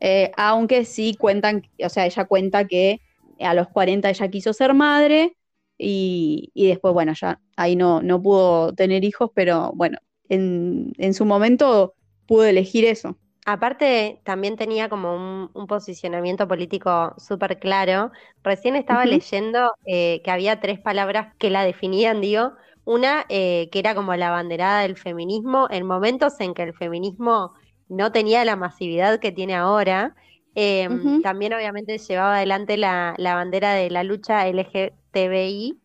eh, 0.01 0.31
aunque 0.35 0.83
sí 0.83 1.15
cuentan, 1.17 1.63
o 1.81 1.87
sea, 1.87 2.05
ella 2.05 2.25
cuenta 2.25 2.65
que 2.65 2.99
a 3.39 3.53
los 3.53 3.69
40 3.69 4.09
ella 4.09 4.27
quiso 4.27 4.51
ser 4.51 4.73
madre 4.73 5.37
y, 5.77 6.51
después, 6.53 6.93
bueno, 6.93 7.13
ya 7.13 7.39
ahí 7.55 7.77
no, 7.77 8.01
no 8.01 8.21
pudo 8.21 8.73
tener 8.73 9.05
hijos, 9.05 9.31
pero 9.33 9.71
bueno, 9.75 9.99
en, 10.27 10.91
en 10.97 11.13
su 11.13 11.23
momento 11.23 11.95
pudo 12.25 12.43
elegir 12.43 12.83
eso. 12.83 13.17
Aparte, 13.45 14.19
también 14.25 14.57
tenía 14.57 14.89
como 14.89 15.49
un, 15.53 15.67
posicionamiento 15.67 16.47
político 16.47 17.13
súper 17.17 17.59
claro. 17.59 18.11
Recién 18.43 18.75
estaba 18.75 19.05
leyendo 19.05 19.71
eh, 19.85 20.21
que 20.23 20.31
había 20.31 20.59
tres 20.59 20.79
palabras 20.79 21.33
que 21.37 21.51
la 21.51 21.63
definían, 21.63 22.19
digo. 22.19 22.53
Una, 22.85 23.25
eh, 23.29 23.69
que 23.71 23.79
era 23.79 23.95
como 23.95 24.15
la 24.15 24.29
banderada 24.29 24.81
del 24.81 24.95
feminismo, 24.95 25.67
en 25.69 25.85
momentos 25.85 26.39
en 26.39 26.53
que 26.53 26.63
el 26.63 26.73
feminismo 26.73 27.53
no 27.89 28.11
tenía 28.11 28.45
la 28.45 28.55
masividad 28.55 29.19
que 29.19 29.31
tiene 29.31 29.55
ahora. 29.55 30.15
Em, 30.53 31.21
también, 31.21 31.53
obviamente, 31.53 31.97
llevaba 31.97 32.37
adelante 32.37 32.77
la, 32.77 33.15
bandera 33.17 33.73
de 33.73 33.89
la 33.89 34.03
lucha 34.03 34.47
LGTBI. 34.47 35.79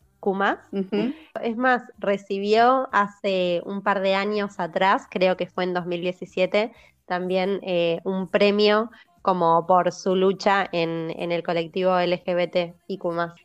Es 1.43 1.57
más, 1.57 1.83
recibió 1.99 2.89
hace 2.93 3.63
un 3.65 3.83
par 3.83 4.01
de 4.01 4.15
años 4.15 4.61
atrás, 4.61 5.07
creo 5.11 5.37
que 5.37 5.47
fue 5.47 5.65
en 5.65 5.73
2017, 5.73 6.73
también 7.07 7.61
eh, 7.63 8.01
un 8.05 8.29
premio 8.29 8.91
como 9.23 9.67
por 9.67 9.93
su 9.93 10.15
lucha 10.17 10.69
en, 10.73 11.11
el 11.33 11.43
colectivo 11.43 11.99
LGBT 11.99 12.75
y 12.87 12.99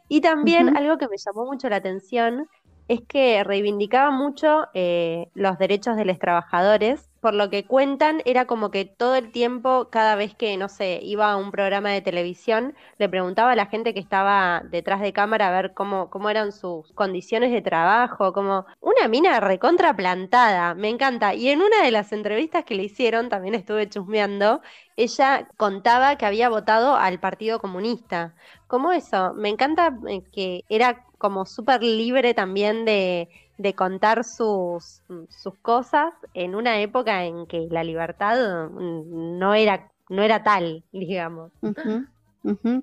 Y 0.07 0.21
también 0.21 0.75
algo 0.77 0.97
que 0.97 1.07
me 1.07 1.17
llamó 1.17 1.45
mucho 1.45 1.69
la 1.69 1.77
atención 1.77 2.47
es 2.87 3.01
que 3.01 3.43
reivindicaba 3.43 4.11
mucho 4.11 4.67
eh, 4.73 5.29
los 5.33 5.57
derechos 5.57 5.97
de 5.97 6.05
los 6.05 6.19
trabajadores 6.19 7.09
por 7.25 7.33
lo 7.33 7.49
que 7.49 7.65
cuentan, 7.65 8.21
era 8.25 8.45
como 8.45 8.69
que 8.69 8.85
todo 8.85 9.15
el 9.15 9.31
tiempo, 9.31 9.87
cada 9.89 10.15
vez 10.15 10.35
que, 10.35 10.57
no 10.57 10.69
sé, 10.69 10.99
iba 11.01 11.31
a 11.31 11.37
un 11.37 11.49
programa 11.49 11.89
de 11.89 12.01
televisión, 12.01 12.75
le 12.99 13.09
preguntaba 13.09 13.53
a 13.53 13.55
la 13.55 13.65
gente 13.65 13.95
que 13.95 13.99
estaba 13.99 14.61
detrás 14.69 15.01
de 15.01 15.11
cámara 15.11 15.47
a 15.47 15.51
ver 15.59 15.73
cómo, 15.73 16.11
cómo 16.11 16.29
eran 16.29 16.51
sus 16.51 16.93
condiciones 16.93 17.51
de 17.51 17.63
trabajo, 17.63 18.31
como 18.31 18.67
una 18.79 19.07
mina 19.07 19.39
recontra 19.39 19.95
plantada, 19.95 20.75
me 20.75 20.89
encanta. 20.89 21.33
Y 21.33 21.49
en 21.49 21.63
una 21.63 21.81
de 21.81 21.89
las 21.89 22.11
entrevistas 22.11 22.63
que 22.63 22.75
le 22.75 22.83
hicieron, 22.83 23.27
también 23.27 23.55
estuve 23.55 23.89
chusmeando, 23.89 24.61
ella 24.95 25.47
contaba 25.57 26.17
que 26.17 26.27
había 26.27 26.47
votado 26.49 26.95
al 26.95 27.19
Partido 27.19 27.57
Comunista. 27.57 28.35
Como 28.67 28.91
eso, 28.91 29.33
me 29.33 29.49
encanta 29.49 29.97
eh, 30.07 30.21
que 30.31 30.63
era 30.69 31.03
como 31.25 31.45
súper 31.45 31.83
libre 31.83 32.33
también 32.33 32.85
de 32.85 33.29
de 33.57 33.73
contar 33.73 34.23
sus, 34.23 35.01
sus 35.29 35.55
cosas 35.61 36.13
en 36.33 36.55
una 36.55 36.81
época 36.81 37.25
en 37.25 37.45
que 37.47 37.67
la 37.69 37.83
libertad 37.83 38.69
mm, 38.69 39.37
no 39.37 39.53
era, 39.53 39.91
no 40.09 40.23
era 40.23 40.43
tal, 40.43 40.83
digamos. 40.91 41.51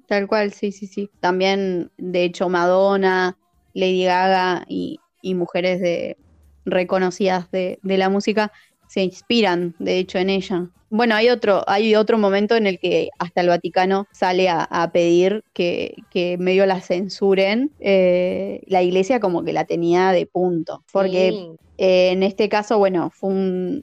tal 0.06 0.26
cual, 0.26 0.52
sí, 0.52 0.72
sí, 0.72 0.86
sí. 0.86 1.10
También, 1.20 1.90
de 1.98 2.24
hecho, 2.24 2.48
Madonna, 2.48 3.36
Lady 3.74 4.04
Gaga 4.04 4.64
y, 4.68 5.00
y 5.20 5.34
mujeres 5.34 5.80
de, 5.80 6.16
reconocidas 6.64 7.50
de, 7.50 7.78
de 7.82 7.98
la 7.98 8.08
música 8.08 8.52
se 8.92 9.02
inspiran, 9.02 9.74
de 9.78 9.96
hecho, 9.96 10.18
en 10.18 10.28
ella. 10.28 10.68
Bueno, 10.90 11.14
hay 11.14 11.30
otro, 11.30 11.64
hay 11.66 11.94
otro 11.94 12.18
momento 12.18 12.56
en 12.56 12.66
el 12.66 12.78
que 12.78 13.08
hasta 13.18 13.40
el 13.40 13.48
Vaticano 13.48 14.06
sale 14.12 14.50
a, 14.50 14.90
pedir 14.92 15.44
que, 15.54 15.96
medio 16.38 16.66
la 16.66 16.78
censuren. 16.82 17.70
Eh, 17.80 18.60
la 18.66 18.82
iglesia 18.82 19.18
como 19.18 19.44
que 19.44 19.54
la 19.54 19.64
tenía 19.64 20.10
de 20.12 20.26
punto. 20.26 20.84
Porque 20.92 21.28
eh, 21.78 22.10
en 22.10 22.22
este 22.22 22.50
caso, 22.50 22.76
bueno, 22.76 23.08
fue 23.08 23.82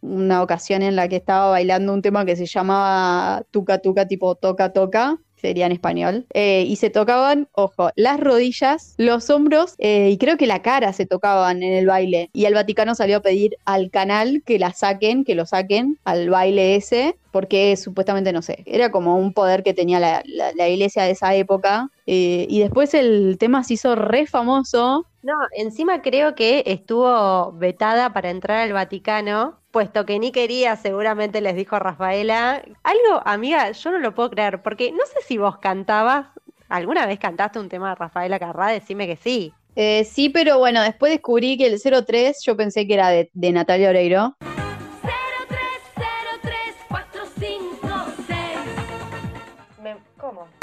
una 0.00 0.42
ocasión 0.42 0.82
en 0.82 0.96
la 0.96 1.06
que 1.06 1.14
estaba 1.14 1.50
bailando 1.50 1.94
un 1.94 2.02
tema 2.02 2.24
que 2.24 2.34
se 2.34 2.46
llamaba 2.46 3.44
Tuca 3.52 3.78
Tuca, 3.78 4.08
tipo 4.08 4.34
toca 4.34 4.72
toca 4.72 5.20
sería 5.40 5.66
en 5.66 5.72
español, 5.72 6.26
eh, 6.34 6.64
y 6.66 6.76
se 6.76 6.90
tocaban, 6.90 7.48
ojo, 7.52 7.90
las 7.96 8.20
rodillas, 8.20 8.94
los 8.98 9.30
hombros 9.30 9.74
eh, 9.78 10.10
y 10.10 10.18
creo 10.18 10.36
que 10.36 10.46
la 10.46 10.62
cara 10.62 10.92
se 10.92 11.06
tocaban 11.06 11.62
en 11.62 11.72
el 11.72 11.86
baile. 11.86 12.30
Y 12.32 12.44
el 12.44 12.54
Vaticano 12.54 12.94
salió 12.94 13.18
a 13.18 13.22
pedir 13.22 13.56
al 13.64 13.90
canal 13.90 14.42
que 14.44 14.58
la 14.58 14.72
saquen, 14.72 15.24
que 15.24 15.34
lo 15.34 15.46
saquen 15.46 15.98
al 16.04 16.30
baile 16.30 16.76
ese, 16.76 17.16
porque 17.30 17.76
supuestamente, 17.76 18.32
no 18.32 18.42
sé, 18.42 18.62
era 18.66 18.90
como 18.90 19.16
un 19.16 19.32
poder 19.32 19.62
que 19.62 19.74
tenía 19.74 20.00
la, 20.00 20.68
iglesia 20.68 21.04
de 21.04 21.12
esa 21.12 21.34
época. 21.34 21.90
Eh, 22.06 22.46
y 22.48 22.60
después 22.60 22.94
el 22.94 23.36
tema 23.38 23.64
se 23.64 23.74
hizo 23.74 23.94
re 23.94 24.26
famoso. 24.26 25.06
No, 25.22 25.34
encima 25.52 26.02
creo 26.02 26.34
que 26.34 26.62
estuvo 26.66 27.52
vetada 27.52 28.12
para 28.12 28.30
entrar 28.30 28.58
al 28.58 28.72
Vaticano 28.72 29.60
puesto 29.70 30.04
que 30.04 30.18
ni 30.18 30.32
quería, 30.32 30.76
seguramente 30.76 31.40
les 31.40 31.54
dijo 31.54 31.78
Rafaela. 31.78 32.62
Algo, 32.82 33.22
amiga, 33.24 33.70
yo 33.70 33.90
no 33.90 33.98
lo 33.98 34.14
puedo 34.14 34.30
creer, 34.30 34.62
porque 34.62 34.92
no 34.92 35.04
sé 35.06 35.20
si 35.26 35.38
vos 35.38 35.58
cantabas, 35.58 36.26
¿alguna 36.68 37.06
vez 37.06 37.18
cantaste 37.18 37.58
un 37.58 37.68
tema 37.68 37.90
de 37.90 37.94
Rafaela 37.96 38.38
Carrá? 38.38 38.68
Decime 38.68 39.06
que 39.06 39.16
sí. 39.16 39.52
Eh, 39.76 40.04
sí, 40.04 40.28
pero 40.28 40.58
bueno, 40.58 40.82
después 40.82 41.12
descubrí 41.12 41.56
que 41.56 41.66
el 41.66 41.80
03 41.80 42.42
yo 42.44 42.56
pensé 42.56 42.86
que 42.86 42.94
era 42.94 43.10
de, 43.10 43.30
Natalia 43.52 43.90
Oreiro. 43.90 44.36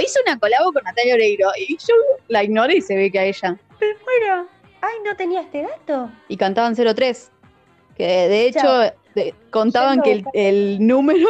Hizo 0.08 0.20
una 0.26 0.40
colabo 0.40 0.72
con 0.72 0.84
Natalia 0.84 1.16
Oreiro 1.16 1.50
y 1.60 1.78
yo 1.78 1.94
la 2.30 2.44
ignoré 2.44 2.78
y 2.78 2.82
se 2.82 2.96
ve 2.96 3.12
que 3.12 3.20
a 3.20 3.26
ella. 3.26 3.58
Pero 3.78 3.98
bueno, 4.06 4.48
ay, 4.82 4.96
no 5.06 5.16
tenía 5.16 5.42
este 5.42 5.64
dato. 5.64 6.10
Y 6.30 6.38
cantaban 6.38 6.76
03 6.76 7.32
que 7.98 8.06
de 8.06 8.48
hecho 8.48 8.94
contaban 9.50 10.02
que 10.02 10.24
el, 10.34 10.86
número, 10.86 11.28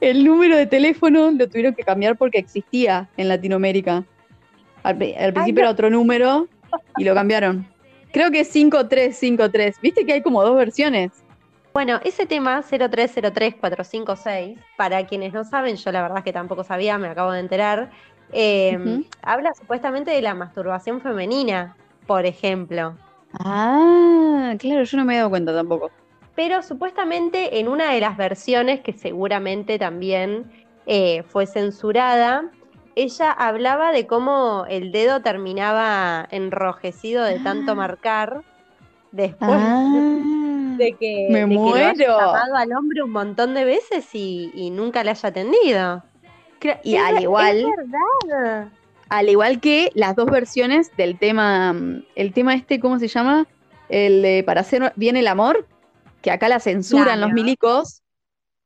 el 0.00 0.24
número 0.24 0.56
de 0.56 0.66
teléfono 0.66 1.30
lo 1.32 1.48
tuvieron 1.48 1.74
que 1.74 1.82
cambiar 1.82 2.16
porque 2.16 2.38
existía 2.38 3.08
en 3.16 3.28
Latinoamérica. 3.28 4.04
Al, 4.84 4.96
principio 4.96 5.62
era 5.62 5.70
otro 5.70 5.90
número 5.90 6.46
y 6.96 7.04
lo 7.04 7.14
cambiaron. 7.14 7.66
Creo 8.12 8.30
que 8.30 8.40
es 8.40 8.48
5353. 8.48 9.80
Viste 9.82 10.06
que 10.06 10.12
hay 10.14 10.22
como 10.22 10.42
dos 10.42 10.56
versiones. 10.56 11.10
Bueno, 11.78 12.00
ese 12.02 12.26
tema 12.26 12.60
0303456, 12.60 14.58
para 14.76 15.06
quienes 15.06 15.32
no 15.32 15.44
saben, 15.44 15.76
yo 15.76 15.92
la 15.92 16.02
verdad 16.02 16.18
es 16.18 16.24
que 16.24 16.32
tampoco 16.32 16.64
sabía, 16.64 16.98
me 16.98 17.06
acabo 17.06 17.30
de 17.30 17.38
enterar, 17.38 17.92
eh, 18.32 19.04
habla 19.22 19.54
supuestamente 19.54 20.10
de 20.10 20.20
la 20.20 20.34
masturbación 20.34 21.00
femenina, 21.00 21.76
por 22.08 22.26
ejemplo. 22.26 22.96
Ah, 23.32 24.56
claro, 24.58 24.82
yo 24.82 24.96
no 24.96 25.04
me 25.04 25.14
he 25.14 25.18
dado 25.18 25.30
cuenta 25.30 25.54
tampoco. 25.54 25.92
Pero 26.34 26.64
supuestamente 26.64 27.60
en 27.60 27.68
una 27.68 27.92
de 27.92 28.00
las 28.00 28.16
versiones, 28.16 28.80
que 28.80 28.92
seguramente 28.92 29.78
también 29.78 30.50
eh, 30.84 31.22
fue 31.28 31.46
censurada, 31.46 32.50
ella 32.96 33.30
hablaba 33.30 33.92
de 33.92 34.08
cómo 34.08 34.66
el 34.68 34.90
dedo 34.90 35.22
terminaba 35.22 36.26
enrojecido 36.32 37.22
de 37.22 37.38
tanto 37.38 37.70
ah. 37.70 37.76
marcar 37.76 38.42
después 39.12 39.52
ah. 39.52 40.47
De 40.78 40.92
que, 40.92 41.28
me 41.30 41.44
muero. 41.44 41.90
haya 41.90 41.94
llamado 41.94 42.56
al 42.56 42.72
hombre 42.72 43.02
un 43.02 43.10
montón 43.10 43.54
de 43.54 43.64
veces 43.64 44.08
y, 44.14 44.70
nunca 44.70 45.04
le 45.04 45.10
haya 45.10 45.28
atendido. 45.28 46.02
Y 46.82 46.96
al 46.96 47.22
igual. 47.22 47.66
verdad 47.76 48.70
al 49.08 49.28
igual 49.28 49.60
que 49.60 49.90
las 49.94 50.14
dos 50.16 50.26
versiones 50.26 50.94
del 50.96 51.18
tema, 51.18 51.72
mm, 51.72 52.04
el 52.14 52.32
tema 52.32 52.54
este, 52.54 52.80
¿cómo 52.80 52.98
se 52.98 53.08
llama? 53.08 53.46
El 53.88 54.22
de 54.22 54.42
Para 54.44 54.60
hacer 54.60 54.92
bien 54.96 55.16
el 55.16 55.28
amor, 55.28 55.66
que 56.20 56.30
acá 56.30 56.48
la 56.48 56.60
censuran 56.60 57.20
los 57.20 57.32
milicos, 57.32 58.02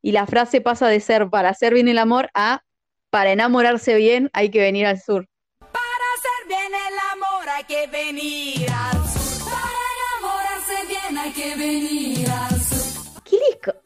y 0.01 0.13
la 0.13 0.27
frase 0.27 0.61
pasa 0.61 0.89
de 0.89 0.99
ser 0.99 1.31
Para 1.31 1.51
hacer 1.51 1.75
bien 1.75 1.87
el 1.87 1.99
amor 1.99 2.29
a 2.35 2.63
Para 3.11 3.31
enamorarse 3.31 3.95
bien 3.95 4.31
hay 4.33 4.51
que 4.51 4.61
venir 4.61 4.87
al 4.87 5.01
sur. 5.01 5.29
Para 5.61 6.07
hacer 6.17 6.49
bien 6.49 6.73
el 6.73 6.99
amor 7.13 7.49
hay 7.49 7.65
que 7.65 7.87
venir 7.87 8.69
al 8.71 8.93
sur. 8.93 9.02
Que 11.43 11.57
venir 11.57 12.29
al 12.31 12.61
sur. 12.61 13.23
¿Qué? 13.25 13.37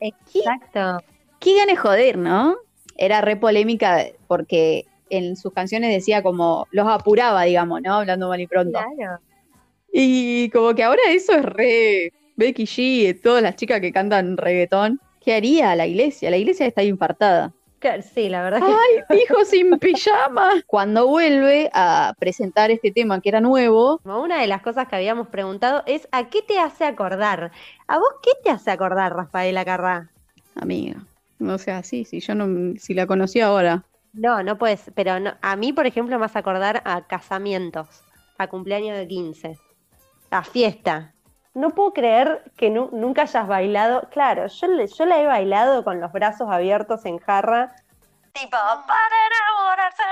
Exacto. 0.01 1.05
Qué 1.41 1.57
gane 1.57 1.77
joder, 1.77 2.19
¿no? 2.19 2.57
Era 2.97 3.21
re 3.21 3.37
polémica 3.37 4.05
porque 4.27 4.87
en 5.11 5.37
sus 5.37 5.53
canciones 5.53 5.93
decía 5.93 6.23
como, 6.23 6.67
los 6.71 6.89
apuraba, 6.89 7.45
digamos, 7.45 7.81
¿no? 7.83 7.95
Hablando 7.95 8.29
mal 8.29 8.41
y 8.41 8.47
pronto. 8.47 8.79
Claro. 8.79 9.21
Y 9.93 10.51
como 10.51 10.75
que 10.75 10.83
ahora 10.83 11.03
eso 11.11 11.33
es 11.33 11.45
re 11.45 12.13
Becky 12.37 12.65
G, 12.65 13.21
todas 13.23 13.43
las 13.43 13.57
chicas 13.57 13.81
que 13.81 13.93
cantan 13.93 14.37
reggaetón. 14.37 15.01
¿Qué 15.21 15.35
haría 15.35 15.75
la 15.75 15.87
iglesia? 15.87 16.31
La 16.31 16.37
iglesia 16.37 16.67
está 16.67 16.83
infartada. 16.83 17.53
Sí, 18.15 18.29
la 18.29 18.43
verdad. 18.43 18.61
¡Ay, 18.63 19.19
hijo 19.23 19.45
sin 19.45 19.79
pijama! 19.79 20.51
Cuando 20.67 21.07
vuelve 21.07 21.71
a 21.73 22.15
presentar 22.19 22.71
este 22.71 22.91
tema 22.91 23.21
que 23.21 23.29
era 23.29 23.41
nuevo. 23.41 24.01
Una 24.05 24.41
de 24.41 24.47
las 24.47 24.63
cosas 24.63 24.89
que 24.89 24.97
habíamos 24.97 25.29
preguntado 25.29 25.83
es: 25.87 26.09
¿a 26.13 26.29
qué 26.29 26.43
te 26.43 26.59
hace 26.59 26.85
acordar? 26.85 27.53
¿A 27.87 27.99
vos 27.99 28.09
qué 28.23 28.33
te 28.43 28.51
hace 28.51 28.71
acordar, 28.71 29.15
Rafaela 29.15 29.65
Carrá? 29.65 30.11
Amiga. 30.55 31.05
No 31.39 31.59
sea, 31.59 31.83
sí, 31.83 32.05
sí, 32.05 32.21
yo 32.21 32.35
no, 32.35 32.75
si 32.79 32.95
la 32.95 33.07
conocí 33.07 33.41
ahora. 33.41 33.85
No, 34.15 34.43
no 34.43 34.57
puedes, 34.57 34.91
pero 34.95 35.13
a 35.43 35.57
mí, 35.57 35.73
por 35.75 35.87
ejemplo, 35.87 36.17
me 36.17 36.23
vas 36.23 36.35
a 36.35 36.39
acordar 36.39 36.83
a 36.87 37.07
casamientos, 37.07 38.03
a 38.39 38.47
cumpleaños 38.47 38.97
de 38.97 39.07
15. 39.07 39.59
a 40.31 40.43
fiesta. 40.43 41.13
No 41.57 41.71
puedo 41.71 41.95
creer 41.95 42.43
que 42.59 42.69
nunca 42.69 43.23
hayas 43.23 43.49
bailado. 43.49 44.11
Claro, 44.11 44.47
yo, 44.47 44.67
yo 44.85 45.07
la 45.07 45.23
he 45.23 45.27
bailado 45.27 45.85
con 45.85 46.03
los 46.03 46.13
brazos 46.13 46.51
abiertos 46.51 47.07
en 47.07 47.17
jarra. 47.17 47.75
Tipo, 48.33 48.59
para 48.87 49.17
enamorarse 49.27 50.03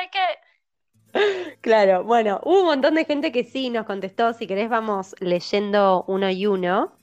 de 0.00 0.10
que. 0.10 1.58
Claro, 1.60 2.04
bueno, 2.04 2.40
hubo 2.44 2.60
un 2.60 2.66
montón 2.66 2.94
de 2.94 3.04
gente 3.04 3.32
que 3.32 3.44
sí 3.44 3.68
nos 3.68 3.84
contestó. 3.84 4.32
Si 4.32 4.46
querés, 4.46 4.70
vamos 4.70 5.14
leyendo 5.20 6.06
uno 6.08 6.30
y 6.30 6.46
uno. 6.46 6.96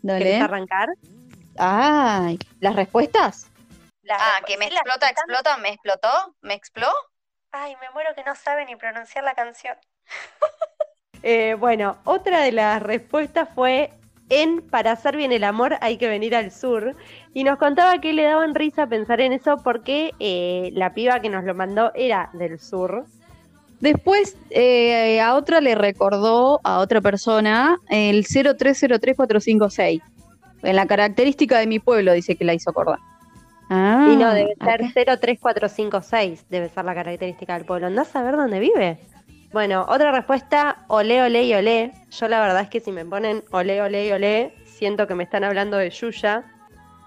Dale. 0.00 0.24
¿Querés 0.24 0.42
arrancar? 0.42 0.88
Ay, 1.58 2.38
¿las 2.60 2.76
respuestas? 2.76 3.50
ah, 4.10 4.40
que 4.46 4.58
me 4.58 4.66
explota, 4.66 5.08
explota, 5.08 5.56
me 5.56 5.70
explotó, 5.70 6.36
me 6.40 6.54
explotó. 6.54 6.92
Ay, 7.50 7.74
me 7.80 7.90
muero 7.90 8.14
que 8.14 8.22
no 8.22 8.36
sabe 8.36 8.64
ni 8.64 8.76
pronunciar 8.76 9.24
la 9.24 9.34
canción. 9.34 9.76
Eh, 11.22 11.56
bueno, 11.58 11.96
otra 12.04 12.42
de 12.42 12.52
las 12.52 12.82
respuestas 12.82 13.48
fue 13.54 13.90
en 14.30 14.62
Para 14.62 14.92
hacer 14.92 15.16
bien 15.16 15.32
el 15.32 15.42
amor 15.42 15.74
hay 15.80 15.96
que 15.96 16.08
venir 16.08 16.34
al 16.36 16.52
sur. 16.52 16.94
Y 17.34 17.44
nos 17.44 17.58
contaba 17.58 17.98
que 17.98 18.12
le 18.12 18.22
daban 18.22 18.54
risa 18.54 18.86
pensar 18.86 19.20
en 19.20 19.32
eso 19.32 19.56
porque 19.62 20.12
eh, 20.20 20.70
la 20.72 20.94
piba 20.94 21.20
que 21.20 21.28
nos 21.28 21.44
lo 21.44 21.54
mandó 21.54 21.92
era 21.94 22.30
del 22.32 22.60
sur. 22.60 23.04
Después 23.80 24.36
eh, 24.50 25.20
a 25.20 25.34
otra 25.34 25.60
le 25.60 25.74
recordó 25.74 26.60
a 26.62 26.78
otra 26.78 27.00
persona 27.00 27.78
el 27.88 28.24
0303456. 28.24 30.00
En 30.62 30.76
la 30.76 30.86
característica 30.86 31.58
de 31.58 31.66
mi 31.66 31.78
pueblo 31.78 32.12
dice 32.12 32.36
que 32.36 32.44
la 32.44 32.54
hizo 32.54 32.70
acordar. 32.70 32.98
Ah, 33.70 34.10
y 34.12 34.16
no, 34.16 34.34
debe 34.34 34.54
ser 34.64 34.80
03456, 34.92 36.44
debe 36.50 36.68
ser 36.68 36.84
la 36.84 36.94
característica 36.94 37.54
del 37.54 37.64
pueblo. 37.64 37.86
¿Andás 37.86 38.14
a 38.16 38.22
ver 38.22 38.36
dónde 38.36 38.58
vive? 38.58 38.98
Bueno, 39.52 39.84
otra 39.88 40.12
respuesta, 40.12 40.84
olé, 40.86 41.22
olé 41.22 41.42
y 41.42 41.54
olé. 41.54 41.92
Yo 42.10 42.28
la 42.28 42.40
verdad 42.40 42.62
es 42.62 42.68
que 42.68 42.78
si 42.78 42.92
me 42.92 43.04
ponen 43.04 43.42
olé, 43.50 43.82
olé 43.82 44.06
y 44.06 44.12
olé, 44.12 44.54
siento 44.64 45.08
que 45.08 45.16
me 45.16 45.24
están 45.24 45.42
hablando 45.42 45.76
de 45.76 45.90
Yuya. 45.90 46.44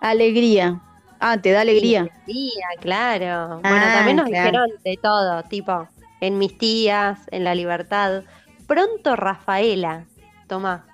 Alegría. 0.01 0.81
Ah, 1.21 1.37
te 1.37 1.51
da 1.51 1.61
alegría. 1.61 2.01
Alegría, 2.01 2.67
claro. 2.81 3.61
bueno, 3.61 3.85
ah, 3.85 3.93
también 3.93 4.17
nos 4.17 4.25
dijeron 4.25 4.69
de 4.83 4.99
todo, 5.01 5.43
tipo, 5.43 5.87
en 6.19 6.37
mis 6.37 6.57
tías, 6.57 7.19
en 7.31 7.45
la 7.45 7.55
libertad. 7.55 8.23
Pronto 8.67 9.15
Rafaela, 9.15 10.05
toma. 10.47 10.85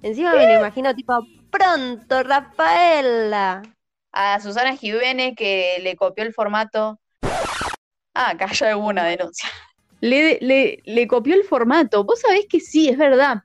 Encima 0.00 0.32
me 0.34 0.46
lo 0.46 0.58
imagino 0.60 0.94
tipo, 0.94 1.26
pronto 1.50 2.22
Rafaela. 2.22 3.62
A 4.10 4.40
Susana 4.40 4.74
Jiménez 4.74 5.34
que 5.36 5.80
le 5.82 5.96
copió 5.96 6.24
el 6.24 6.32
formato. 6.32 6.98
Ah, 8.14 8.30
acá 8.30 8.46
ya 8.52 8.74
hubo 8.74 8.88
una 8.88 9.04
denuncia 9.04 9.50
le, 10.02 10.82
le, 10.84 11.06
copió 11.06 11.34
el 11.34 11.44
formato. 11.44 12.04
Vos 12.04 12.20
sabés 12.20 12.46
que 12.48 12.60
sí, 12.60 12.88
es 12.88 12.98
verdad. 12.98 13.42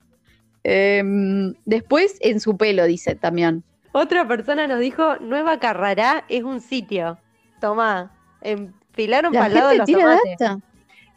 Em, 0.64 1.54
después 1.64 2.18
en 2.20 2.40
su 2.40 2.56
pelo, 2.56 2.84
dice 2.84 3.14
también. 3.14 3.62
Otra 3.92 4.26
persona 4.26 4.66
nos 4.66 4.80
dijo, 4.80 5.16
Nueva 5.20 5.60
Carrará 5.60 6.24
es 6.28 6.42
un 6.42 6.60
sitio. 6.60 7.18
Tomá, 7.60 8.12
enfilaron 8.42 9.32
para 9.32 9.46
el 9.46 9.54
lado 9.54 9.68
de 9.70 9.76
los 9.76 9.90
tomates. 9.90 10.62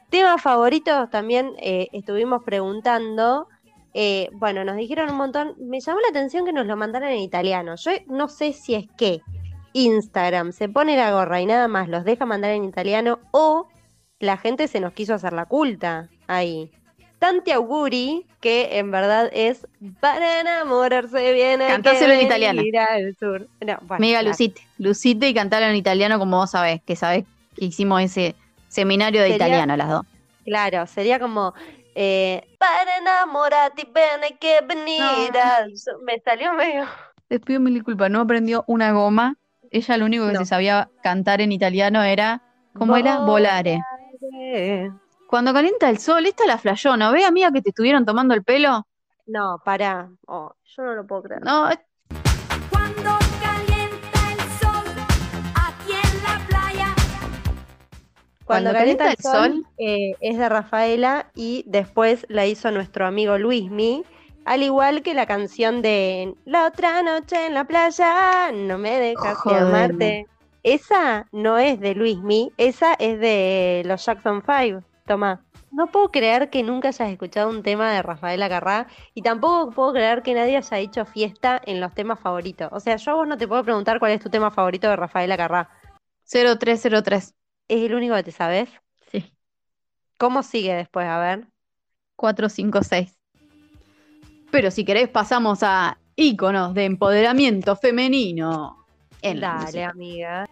Temas 0.10 0.42
favoritos 0.42 1.10
también 1.10 1.54
eh, 1.58 1.88
estuvimos 1.92 2.44
preguntando. 2.44 3.48
Eh, 3.94 4.30
bueno, 4.34 4.64
nos 4.64 4.78
dijeron 4.78 5.10
un 5.10 5.18
montón. 5.18 5.56
Me 5.58 5.80
llamó 5.80 6.00
la 6.02 6.10
atención 6.10 6.46
que 6.46 6.54
nos 6.54 6.68
lo 6.68 6.78
mandaran 6.78 7.12
en 7.12 7.20
italiano. 7.20 7.76
Yo 7.78 7.92
no 8.08 8.28
sé 8.28 8.54
si 8.54 8.76
es 8.76 8.86
que 8.96 9.22
Instagram 9.74 10.52
se 10.52 10.70
pone 10.70 10.98
la 10.98 11.12
gorra 11.12 11.42
y 11.42 11.46
nada 11.46 11.68
más 11.68 11.90
los 11.90 12.04
deja 12.04 12.26
mandar 12.26 12.52
en 12.52 12.66
italiano 12.66 13.20
o 13.32 13.68
la 14.22 14.38
gente 14.38 14.68
se 14.68 14.80
nos 14.80 14.94
quiso 14.94 15.13
hacer 15.13 15.34
la 15.34 15.46
culta 15.46 16.10
ahí. 16.28 16.72
Tanti 17.20 17.51
auguri, 17.51 18.25
que 18.40 18.80
en 18.80 18.90
verdad 18.90 19.30
es 19.32 19.68
para 20.00 20.40
enamorarse 20.40 21.34
bien. 21.34 21.60
Cantáselo 21.60 22.13
en 22.13 22.22
italiano. 22.22 22.62
Sur. 23.20 23.48
Mega 24.00 24.24
Lucite. 24.24 24.62
Lucite 24.80 25.28
y 25.28 25.34
cantarlo 25.34 25.68
en 25.68 25.75
italiano 25.75 26.18
como 26.18 26.38
vos 26.38 26.51
sabés, 26.51 26.81
que 26.81 26.96
sabés 26.96 27.25
que 27.55 27.66
hicimos 27.66 28.01
ese 28.01 28.36
seminario 28.70 29.22
de 29.22 29.29
italiano 29.29 29.77
las 29.77 29.90
dos. 29.90 30.05
Claro, 30.46 30.88
sería 30.88 31.20
como 31.20 31.53
eh, 31.94 32.48
para 32.57 32.98
enamorarte 32.98 33.84
bien 33.94 34.38
que 34.40 34.62
venir 34.66 35.03
Me 36.05 36.20
salió 36.20 36.53
medio... 36.53 36.86
Les 37.29 37.40
pido 37.40 37.60
mil 37.60 37.74
disculpas, 37.74 38.10
no 38.10 38.22
aprendió 38.22 38.64
una 38.68 38.92
goma. 38.92 39.38
Ella 39.72 39.98
lo 39.98 40.05
único 40.05 40.27
que 40.27 40.36
se 40.36 40.46
sabía 40.46 40.90
cantar 41.01 41.40
en 41.40 41.53
italiano 41.53 42.03
era, 42.03 42.42
¿cómo 42.74 42.98
era? 42.98 43.20
Volare. 43.20 43.79
Cuando 45.27 45.53
calienta 45.53 45.90
el 45.90 45.98
sol, 45.98 46.25
esta 46.25 46.46
la 46.46 46.57
flayó, 46.57 46.96
¿no 46.96 47.12
ve, 47.12 47.25
amiga, 47.25 47.51
que 47.51 47.62
te 47.62 47.70
estuvieron 47.70 48.05
tomando 48.05 48.34
el 48.34 48.44
pelo? 48.44 48.86
No, 49.25 49.60
para. 49.64 50.10
Oh, 50.27 50.53
yo 50.64 50.84
no 50.84 50.94
lo 50.94 51.07
puedo 51.07 51.24
creer. 51.24 51.42
No. 51.44 51.70
Cuando 52.70 53.18
calienta 53.42 54.31
el 54.31 54.40
sol, 54.60 54.84
aquí 55.55 55.94
en 55.94 56.24
la 56.24 56.48
playa. 56.48 56.96
Cuando, 58.46 58.74
calienta, 58.74 59.12
el 59.12 59.18
sol, 59.18 59.66
eh, 59.77 60.12
es 60.20 60.38
de 60.38 60.50
Rafaela 60.50 61.31
y 61.34 61.64
después 61.66 62.25
la 62.29 62.46
hizo 62.46 62.70
nuestro 62.72 63.07
amigo 63.07 63.38
Luismi. 63.38 64.03
Al 64.46 64.64
igual 64.64 65.01
que 65.01 65.14
la 65.14 65.25
canción 65.25 65.81
de 65.81 66.36
La 66.46 66.66
otra 66.66 67.01
noche 67.03 67.48
en 67.48 67.53
la 67.53 67.64
playa, 67.64 68.51
no 68.51 68.77
me 68.77 69.00
dejas 69.00 69.38
de 69.46 69.55
amarte. 69.55 70.27
Esa 70.64 71.28
no 71.32 71.58
es 71.58 71.80
de 71.80 71.96
Luismi, 71.96 72.52
esa 72.58 72.94
es 72.94 73.20
de 73.20 73.82
los 73.86 74.06
Jackson 74.06 74.44
5. 74.46 74.84
Toma. 75.08 75.44
No 75.72 75.88
puedo 75.88 76.12
creer 76.12 76.50
que 76.50 76.62
nunca 76.64 76.90
hayas 76.90 77.10
escuchado 77.10 77.50
un 77.50 77.64
tema 77.64 77.92
de 77.92 78.04
Rafaela 78.04 78.50
Carrá 78.50 78.88
y 79.16 79.22
tampoco 79.22 79.72
puedo 79.72 79.94
creer 79.94 80.22
que 80.22 80.34
nadie 80.34 80.58
haya 80.58 80.80
hecho 80.80 81.06
fiesta 81.06 81.60
en 81.66 81.80
los 81.80 81.96
temas 81.96 82.20
favoritos. 82.20 82.70
O 82.72 82.80
sea, 82.80 82.98
yo 82.98 83.12
a 83.12 83.16
vos 83.16 83.28
no 83.28 83.38
te 83.38 83.48
puedo 83.48 83.64
preguntar 83.64 83.98
cuál 83.98 84.12
es 84.12 84.22
tu 84.22 84.30
tema 84.30 84.52
favorito 84.52 84.88
de 84.90 84.98
Rafaela 84.98 85.38
Carrá. 85.38 85.70
0303. 86.26 87.34
¿Es 87.68 87.82
el 87.82 87.96
único 87.96 88.16
que 88.16 88.24
te 88.24 88.32
sabes? 88.32 88.70
Sí. 89.12 89.34
¿Cómo 90.20 90.44
sigue 90.44 90.76
después? 90.76 91.08
A 91.08 91.20
ver. 91.20 91.48
456. 92.18 93.18
Pero 94.52 94.70
si 94.70 94.86
querés 94.86 95.10
pasamos 95.10 95.64
a 95.64 95.98
íconos 96.16 96.74
de 96.74 96.86
empoderamiento 96.86 97.76
femenino. 97.76 98.80
Dale, 99.22 99.84
amiga. 99.84 100.48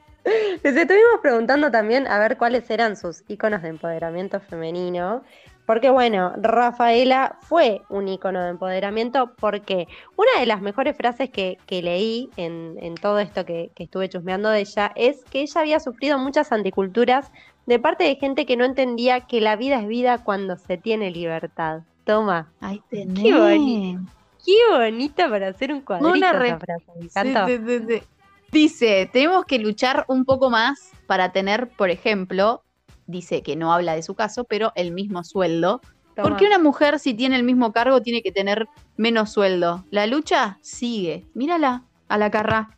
Les 0.64 0.76
estuvimos 0.76 1.20
preguntando 1.22 1.72
también 1.72 2.08
a 2.08 2.20
ver 2.20 2.38
cuáles 2.38 2.70
eran 2.70 2.96
sus 2.96 3.24
iconos 3.28 3.62
de 3.62 3.70
empoderamiento 3.70 4.40
femenino. 4.40 5.24
Porque 5.66 5.92
bueno, 5.92 6.34
Rafaela 6.36 7.38
fue 7.42 7.84
un 7.90 8.08
icono 8.08 8.44
de 8.44 8.50
empoderamiento 8.50 9.36
porque 9.40 9.88
una 10.16 10.40
de 10.40 10.48
las 10.48 10.62
mejores 10.62 10.98
frases 10.98 11.30
que, 11.30 11.60
leí 11.70 12.30
en, 12.38 12.96
todo 12.96 13.20
esto 13.20 13.46
que, 13.46 13.72
estuve 13.76 14.10
chusmeando 14.10 14.50
de 14.50 14.62
ella 14.62 14.92
es 14.96 15.24
que 15.26 15.42
ella 15.42 15.62
había 15.62 15.80
sufrido 15.80 16.18
muchas 16.18 16.52
anticulturas 16.52 17.32
de 17.68 17.78
parte 17.78 18.04
de 18.04 18.16
gente 18.16 18.48
que 18.48 18.58
no 18.58 18.66
entendía 18.66 19.22
que 19.22 19.42
la 19.42 19.56
vida 19.56 19.80
es 19.80 19.88
vida 19.88 20.18
cuando 20.24 20.58
se 20.58 20.78
tiene 20.78 21.12
libertad. 21.12 21.82
Toma. 22.04 22.52
Ay, 22.62 22.82
tenés. 22.90 23.24
Qué 23.24 23.38
bonita. 23.38 24.12
Qué 24.44 24.54
bonita 24.72 25.30
para 25.30 25.50
hacer 25.50 25.72
un 25.72 25.82
cuadrito 25.82 26.18
una 26.18 26.58
frase. 26.58 28.04
Dice, 28.52 29.10
tenemos 29.12 29.46
que 29.46 29.60
luchar 29.60 30.06
un 30.08 30.26
poco 30.26 30.50
más 30.50 30.92
para 31.06 31.32
tener, 31.32 31.70
por 31.70 31.90
ejemplo, 31.90 32.64
dice 33.06 33.44
que 33.44 33.56
no 33.56 33.74
habla 33.74 33.96
de 33.96 34.04
su 34.04 34.16
caso, 34.16 34.44
pero 34.44 34.72
el 34.76 34.92
mismo 34.92 35.24
sueldo. 35.24 35.82
¿Por 36.16 36.36
qué 36.36 36.46
una 36.46 36.60
mujer 36.60 37.00
si 37.00 37.14
tiene 37.14 37.36
el 37.38 37.44
mismo 37.44 37.72
cargo 37.72 38.02
tiene 38.02 38.22
que 38.22 38.32
tener 38.32 38.68
menos 38.98 39.32
sueldo? 39.32 39.86
La 39.90 40.06
lucha 40.06 40.58
sigue. 40.62 41.26
Mírala 41.34 41.86
a 42.10 42.18
la 42.18 42.30
carra. 42.30 42.78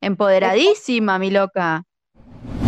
Empoderadísima, 0.00 1.18
mi 1.18 1.30
loca. 1.30 1.84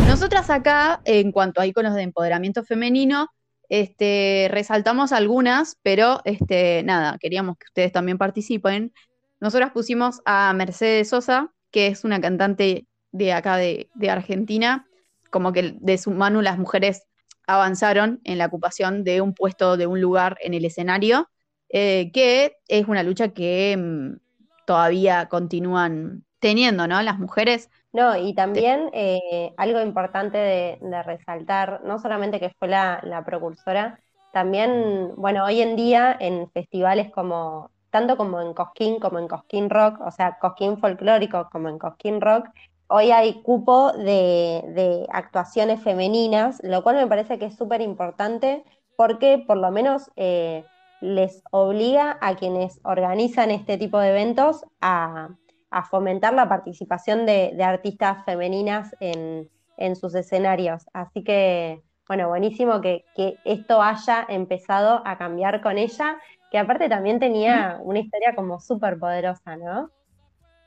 Nosotras 0.06 0.50
acá, 0.50 1.00
en 1.04 1.32
cuanto 1.32 1.60
a 1.60 1.66
iconos 1.66 1.94
de 1.94 2.02
empoderamiento 2.02 2.64
femenino, 2.64 3.28
este, 3.68 4.48
resaltamos 4.50 5.12
algunas, 5.12 5.78
pero 5.82 6.20
este, 6.24 6.82
nada, 6.82 7.16
queríamos 7.18 7.56
que 7.56 7.66
ustedes 7.68 7.92
también 7.92 8.18
participen. 8.18 8.92
Nosotras 9.38 9.70
pusimos 9.70 10.20
a 10.26 10.52
Mercedes 10.52 11.08
Sosa, 11.08 11.52
que 11.70 11.86
es 11.88 12.04
una 12.04 12.20
cantante 12.20 12.86
de 13.12 13.32
acá 13.32 13.56
de, 13.56 13.88
Argentina, 14.08 14.86
como 15.30 15.52
que 15.52 15.74
de 15.80 15.98
su 15.98 16.10
mano 16.10 16.42
las 16.42 16.58
mujeres 16.58 17.06
avanzaron 17.46 18.20
en 18.24 18.38
la 18.38 18.46
ocupación 18.46 19.04
de 19.04 19.20
un 19.20 19.34
puesto, 19.34 19.76
de 19.76 19.86
un 19.86 20.00
lugar 20.00 20.36
en 20.40 20.54
el 20.54 20.64
escenario, 20.64 21.28
eh, 21.68 22.10
que 22.12 22.56
es 22.68 22.86
una 22.88 23.02
lucha 23.02 23.28
que 23.28 23.76
mm, 23.76 24.18
todavía 24.66 25.28
continúan 25.28 26.24
teniendo, 26.38 26.86
¿no? 26.86 27.02
Las 27.02 27.18
mujeres. 27.18 27.70
No, 27.92 28.16
y 28.16 28.34
también 28.34 28.90
eh, 28.92 29.52
algo 29.56 29.80
importante 29.80 30.38
de, 30.38 31.02
resaltar, 31.02 31.80
no 31.84 31.98
solamente 31.98 32.38
que 32.38 32.50
fue 32.50 32.68
la, 32.68 33.00
la 33.02 33.24
precursora, 33.24 34.00
también, 34.32 35.12
bueno, 35.16 35.44
hoy 35.44 35.60
en 35.60 35.74
día 35.74 36.16
en 36.18 36.48
festivales 36.52 37.10
como 37.10 37.70
tanto 37.90 38.16
como 38.16 38.40
en 38.40 38.54
Cosquín 38.54 39.00
como 39.00 39.18
en 39.18 39.28
Cosquín 39.28 39.70
Rock, 39.70 40.00
o 40.00 40.10
sea, 40.10 40.38
Cosquín 40.38 40.78
folclórico 40.78 41.48
como 41.50 41.68
en 41.68 41.78
Cosquín 41.78 42.20
Rock, 42.20 42.48
hoy 42.90 43.12
hay 43.12 43.42
cupo 43.42 43.92
de, 43.92 45.06
actuaciones 45.12 45.80
femeninas, 45.82 46.60
lo 46.62 46.82
cual 46.82 46.96
me 46.96 47.06
parece 47.06 47.38
que 47.38 47.46
es 47.46 47.56
súper 47.56 47.80
importante 47.80 48.64
porque 48.96 49.42
por 49.46 49.56
lo 49.56 49.70
menos 49.70 50.10
eh, 50.16 50.64
les 51.00 51.42
obliga 51.50 52.18
a 52.20 52.34
quienes 52.36 52.80
organizan 52.82 53.50
este 53.50 53.78
tipo 53.78 53.98
de 53.98 54.10
eventos 54.10 54.64
a, 54.80 55.30
fomentar 55.88 56.34
la 56.34 56.48
participación 56.48 57.26
de, 57.26 57.56
artistas 57.62 58.24
femeninas 58.24 58.94
en, 59.00 59.48
sus 59.96 60.14
escenarios. 60.14 60.84
Así 60.92 61.22
que, 61.22 61.82
bueno, 62.08 62.28
buenísimo 62.28 62.80
que, 62.80 63.04
esto 63.44 63.80
haya 63.80 64.26
empezado 64.28 65.00
a 65.06 65.16
cambiar 65.16 65.62
con 65.62 65.78
ella, 65.78 66.18
que 66.50 66.58
aparte 66.58 66.88
también 66.88 67.20
tenía 67.20 67.78
una 67.82 68.00
historia 68.00 68.34
como 68.34 68.60
súper 68.60 68.98
poderosa, 68.98 69.56
¿no? 69.56 69.90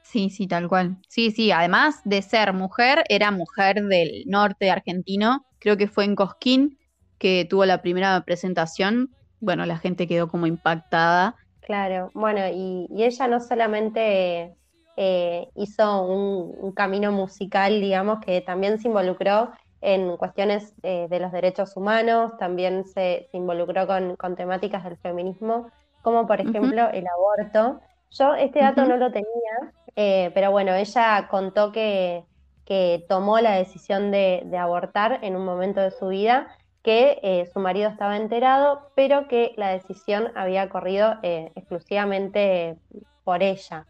Sí, 0.03 0.29
sí, 0.29 0.47
tal 0.47 0.67
cual. 0.67 0.97
Sí, 1.07 1.31
sí, 1.31 1.51
además 1.51 2.01
de 2.03 2.21
ser 2.21 2.53
mujer, 2.53 3.03
era 3.09 3.31
mujer 3.31 3.81
del 3.83 4.23
norte 4.27 4.69
argentino, 4.69 5.45
creo 5.59 5.77
que 5.77 5.87
fue 5.87 6.05
en 6.05 6.15
Cosquín 6.15 6.77
que 7.17 7.45
tuvo 7.49 7.65
la 7.65 7.81
primera 7.81 8.21
presentación 8.25 9.09
bueno, 9.43 9.65
la 9.65 9.77
gente 9.77 10.07
quedó 10.07 10.29
como 10.29 10.47
impactada. 10.47 11.35
Claro, 11.61 12.11
bueno, 12.13 12.39
y, 12.47 12.87
ella 12.97 13.27
no 13.27 13.41
solamente 13.41 14.55
eh, 14.95 15.47
hizo 15.55 16.05
un, 16.05 16.71
camino 16.73 17.11
musical, 17.11 17.81
digamos, 17.81 18.19
que 18.25 18.39
también 18.39 18.79
se 18.79 18.87
involucró 18.87 19.51
en 19.83 20.17
cuestiones 20.17 20.73
eh, 20.83 21.07
de 21.09 21.19
los 21.19 21.31
derechos 21.31 21.75
humanos, 21.77 22.37
también 22.37 22.85
se, 22.85 23.29
involucró 23.33 23.85
con, 23.87 24.35
temáticas 24.35 24.83
del 24.83 24.97
feminismo, 24.97 25.69
como 26.01 26.25
por 26.25 26.41
ejemplo 26.41 26.89
el 26.89 27.05
aborto. 27.07 27.81
Yo 28.11 28.35
este 28.35 28.59
dato 28.59 28.85
no 28.85 28.97
lo 28.97 29.11
tenía, 29.11 29.73
eh, 29.95 30.31
pero 30.33 30.51
bueno, 30.51 30.73
ella 30.73 31.27
contó 31.29 31.71
que, 31.71 32.23
que 32.65 33.05
tomó 33.09 33.39
la 33.39 33.55
decisión 33.55 34.11
de, 34.11 34.43
de, 34.45 34.57
abortar 34.57 35.19
en 35.23 35.35
un 35.35 35.45
momento 35.45 35.81
de 35.81 35.91
su 35.91 36.07
vida 36.07 36.47
que 36.83 37.19
eh, 37.23 37.49
su 37.53 37.59
marido 37.59 37.89
estaba 37.89 38.17
enterado, 38.17 38.91
pero 38.95 39.27
que 39.27 39.53
la 39.55 39.69
decisión 39.69 40.31
había 40.35 40.69
corrido 40.69 41.15
exclusivamente 41.21 42.77
por 43.23 43.41
ella. 43.41 43.85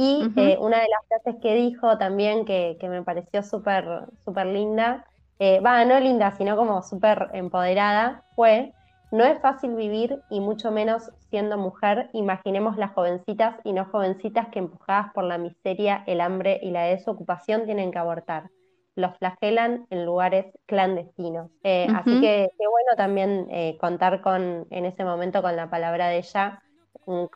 Y 0.00 0.30
eh, 0.36 0.56
una 0.60 0.78
de 0.78 0.86
las 0.88 1.08
frases 1.08 1.42
que 1.42 1.56
dijo 1.56 1.98
también 1.98 2.44
que, 2.44 2.78
me 2.82 3.02
pareció 3.02 3.42
súper 3.42 4.04
super 4.24 4.46
linda, 4.46 5.04
va, 5.40 5.84
no 5.84 5.98
linda, 6.00 6.32
sino 6.32 6.56
como 6.56 6.82
súper 6.82 7.28
empoderada, 7.32 8.24
fue, 8.34 8.72
no 9.10 9.24
es 9.24 9.40
fácil 9.40 9.74
vivir 9.74 10.20
y 10.30 10.40
mucho 10.40 10.70
menos 10.70 11.10
siendo 11.30 11.56
mujer, 11.56 12.10
imaginemos 12.12 12.76
las 12.76 12.92
jovencitas 12.92 13.56
y 13.64 13.72
no 13.72 13.84
jovencitas 13.86 14.48
que 14.48 14.58
empujadas 14.58 15.12
por 15.14 15.24
la 15.24 15.38
miseria, 15.38 16.04
el 16.06 16.20
hambre 16.20 16.58
y 16.62 16.70
la 16.70 16.82
desocupación 16.82 17.64
tienen 17.64 17.90
que 17.90 17.98
abortar 17.98 18.50
los 18.98 19.16
flagelan 19.16 19.86
en 19.90 20.04
lugares 20.04 20.46
clandestinos. 20.66 21.50
Eh, 21.62 21.86
así 21.94 22.20
que 22.20 22.50
qué 22.58 22.66
bueno 22.68 22.90
también 22.96 23.46
eh, 23.50 23.78
contar 23.80 24.20
con 24.20 24.66
en 24.70 24.84
ese 24.84 25.04
momento 25.04 25.40
con 25.40 25.54
la 25.56 25.70
palabra 25.70 26.08
de 26.08 26.18
ella. 26.18 26.62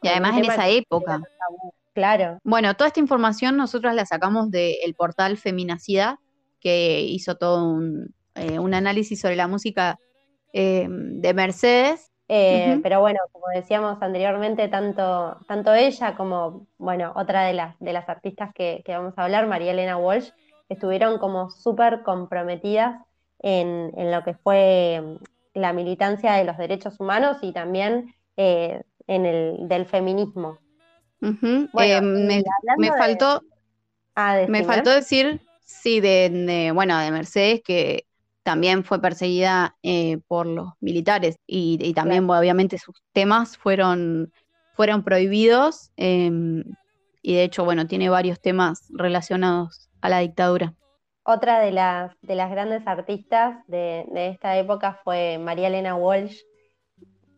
y 0.03 0.09
además 0.09 0.37
en 0.37 0.45
esa 0.45 0.69
época. 0.69 1.23
Claro. 1.95 2.39
Bueno, 2.43 2.75
toda 2.75 2.89
esta 2.89 3.01
información 3.01 3.57
nosotros 3.57 3.95
la 3.95 4.05
sacamos 4.05 4.51
del 4.51 4.95
portal 4.97 5.37
Feminacida, 5.37 6.19
que 6.63 7.01
hizo 7.01 7.37
todo 7.37 7.65
un, 7.67 8.15
eh, 8.35 8.57
análisis 8.57 9.21
sobre 9.21 9.37
la 9.37 9.49
música 9.49 9.99
de 10.55 11.33
Mercedes. 11.35 12.11
Pero 12.29 13.01
bueno, 13.01 13.19
como 13.33 13.47
decíamos 13.55 14.01
anteriormente, 14.01 14.69
tanto, 14.69 15.39
tanto 15.47 15.75
ella 15.75 16.15
como, 16.15 16.67
bueno, 16.79 17.13
otra 17.17 17.45
de 17.45 17.55
las, 17.55 17.79
de 17.79 17.93
las 17.93 18.09
artistas 18.09 18.51
que, 18.55 18.83
que 18.85 18.93
vamos 18.93 19.15
a 19.17 19.25
hablar, 19.25 19.47
María 19.47 19.73
Elena 19.73 19.97
Walsh, 19.97 20.31
estuvieron 20.69 21.19
como 21.19 21.51
súper 21.51 22.03
comprometidas 22.03 23.01
en, 23.43 23.93
lo 24.11 24.23
que 24.25 24.35
fue 24.35 25.01
mm, 25.03 25.59
la 25.59 25.73
militancia 25.73 26.33
de 26.35 26.45
los 26.45 26.57
derechos 26.57 26.99
humanos 26.99 27.39
y 27.43 27.53
también 27.53 28.15
eh, 28.37 28.83
en 29.07 29.27
el 29.27 29.69
del 29.69 29.87
feminismo. 29.87 30.59
Eh, 31.21 32.01
me, 32.01 32.91
faltó 32.99 33.43
ah, 34.17 34.41
me 34.49 34.65
faltó 34.65 34.91
decir 34.91 35.41
sí 35.81 36.01
de, 36.01 36.71
bueno 36.75 36.99
de 36.99 37.11
Mercedes 37.11 37.63
que 37.65 38.07
también 38.43 38.85
fue 38.85 39.01
perseguida 39.01 39.77
eh, 39.83 40.19
por 40.27 40.47
los 40.47 40.71
militares 40.81 41.37
y, 41.47 41.93
también 41.95 42.29
obviamente 42.29 42.79
sus 42.79 43.03
temas 43.13 43.57
fueron 43.57 44.33
fueron 44.75 45.05
prohibidos 45.05 45.93
em, 45.97 46.65
y 47.23 47.35
de 47.35 47.45
hecho 47.45 47.65
bueno 47.65 47.87
tiene 47.87 48.09
varios 48.09 48.41
temas 48.41 48.89
relacionados 48.91 49.89
a 50.01 50.09
la 50.09 50.19
dictadura. 50.19 50.75
Otra 51.25 51.61
de 51.61 51.71
las, 51.71 52.13
de 52.23 52.35
las 52.35 52.51
grandes 52.51 52.85
artistas 52.87 53.65
de, 53.69 54.05
esta 54.13 54.59
época 54.59 54.99
fue 55.05 55.39
María 55.39 55.69
Elena 55.69 55.95
Walsh. 55.95 56.37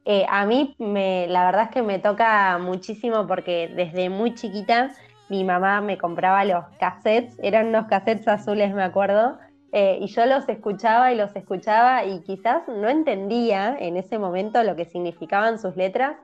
Eh, 0.06 0.24
a 0.28 0.46
mí 0.46 0.74
me, 0.78 1.26
la 1.28 1.44
verdad 1.44 1.64
es 1.64 1.70
que 1.70 1.82
me 1.82 1.98
toca 1.98 2.56
muchísimo 2.58 3.26
porque 3.26 3.70
desde 3.74 4.08
muy 4.08 4.34
chiquita 4.34 4.94
mi 5.28 5.44
mamá 5.44 5.80
me 5.80 5.98
compraba 5.98 6.44
los 6.44 6.64
cassettes, 6.78 7.36
eran 7.42 7.68
unos 7.68 7.86
cassettes 7.86 8.28
azules 8.28 8.74
me 8.74 8.82
acuerdo, 8.82 9.38
eh, 9.72 9.98
y 10.00 10.06
yo 10.06 10.24
los 10.26 10.48
escuchaba 10.48 11.12
y 11.12 11.16
los 11.16 11.34
escuchaba 11.34 12.04
y 12.04 12.20
quizás 12.20 12.62
no 12.68 12.88
entendía 12.88 13.76
en 13.78 13.96
ese 13.96 14.18
momento 14.18 14.62
lo 14.62 14.76
que 14.76 14.84
significaban 14.84 15.58
sus 15.58 15.74
letras, 15.74 16.16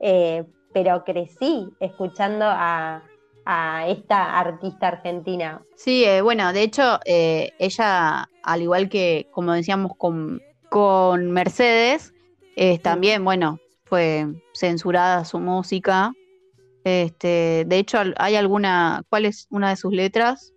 eh, 0.00 0.44
pero 0.74 1.04
crecí 1.04 1.70
escuchando 1.80 2.44
a, 2.46 3.02
a 3.46 3.88
esta 3.88 4.38
artista 4.38 4.88
argentina. 4.88 5.62
Sí, 5.74 6.04
eh, 6.04 6.20
bueno, 6.20 6.52
de 6.52 6.62
hecho, 6.62 6.98
ella, 7.06 8.28
al 8.42 8.62
igual 8.62 8.90
que, 8.90 9.26
como 9.30 9.54
decíamos, 9.54 9.92
con, 9.96 10.42
con 10.68 11.30
Mercedes, 11.30 12.12
también, 12.82 13.24
bueno, 13.24 13.58
fue 13.84 14.26
censurada 14.52 15.24
su 15.24 15.38
música. 15.38 16.12
Este, 16.88 17.64
de 17.66 17.78
hecho, 17.78 17.98
hay 18.16 18.36
alguna, 18.36 19.02
¿cuál 19.08 19.26
es 19.26 19.46
una 19.50 19.70
de 19.70 19.76
sus 19.76 19.92
letras? 19.92 20.52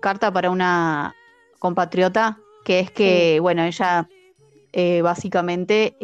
Carta 0.00 0.32
para 0.32 0.50
una 0.50 1.14
compatriota, 1.58 2.38
que 2.64 2.80
es 2.80 2.90
que, 2.90 3.38
bueno, 3.40 3.64
ella 3.64 4.08
básicamente 5.02 5.96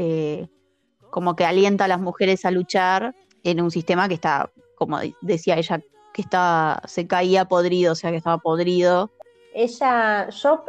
como 1.11 1.37
que 1.37 1.45
alienta 1.45 1.85
a 1.85 1.89
las 1.89 2.01
mujeres 2.01 2.45
a 2.45 2.51
luchar 2.51 3.15
en 3.45 3.61
un 3.61 3.71
sistema 3.71 4.09
que 4.09 4.15
está, 4.15 4.51
como 4.77 4.99
decía 5.21 5.57
ella, 5.57 5.81
que 6.13 6.23
estaba, 6.23 6.81
se 6.87 7.07
caía 7.07 7.45
podrido, 7.45 7.93
o 7.93 7.95
sea 7.95 8.11
que 8.11 8.17
estaba 8.17 8.39
podrido. 8.39 9.11
Ella, 9.55 10.29
yo 10.31 10.65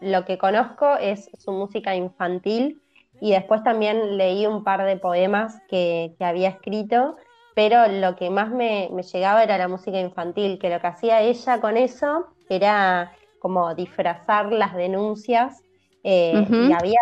lo 0.00 0.24
que 0.24 0.38
conozco 0.38 0.96
es 0.96 1.30
su 1.38 1.50
música 1.50 1.94
infantil 1.94 2.80
y 3.20 3.32
después 3.32 3.62
también 3.62 4.16
leí 4.16 4.46
un 4.46 4.64
par 4.64 4.84
de 4.84 4.96
poemas 4.96 5.60
que, 5.68 6.14
había 6.20 6.48
escrito, 6.48 7.16
pero 7.60 7.88
lo 7.88 8.16
que 8.16 8.30
más 8.30 8.48
me, 8.48 8.88
llegaba 9.12 9.44
era 9.44 9.58
la 9.58 9.68
música 9.68 10.00
infantil, 10.00 10.58
que 10.58 10.70
lo 10.70 10.80
que 10.80 10.86
hacía 10.86 11.20
ella 11.20 11.60
con 11.60 11.76
eso 11.76 12.28
era 12.48 13.12
como 13.38 13.74
disfrazar 13.74 14.50
las 14.50 14.74
denuncias 14.74 15.62
eh, 16.02 16.42
y 16.48 16.72
había 16.72 17.00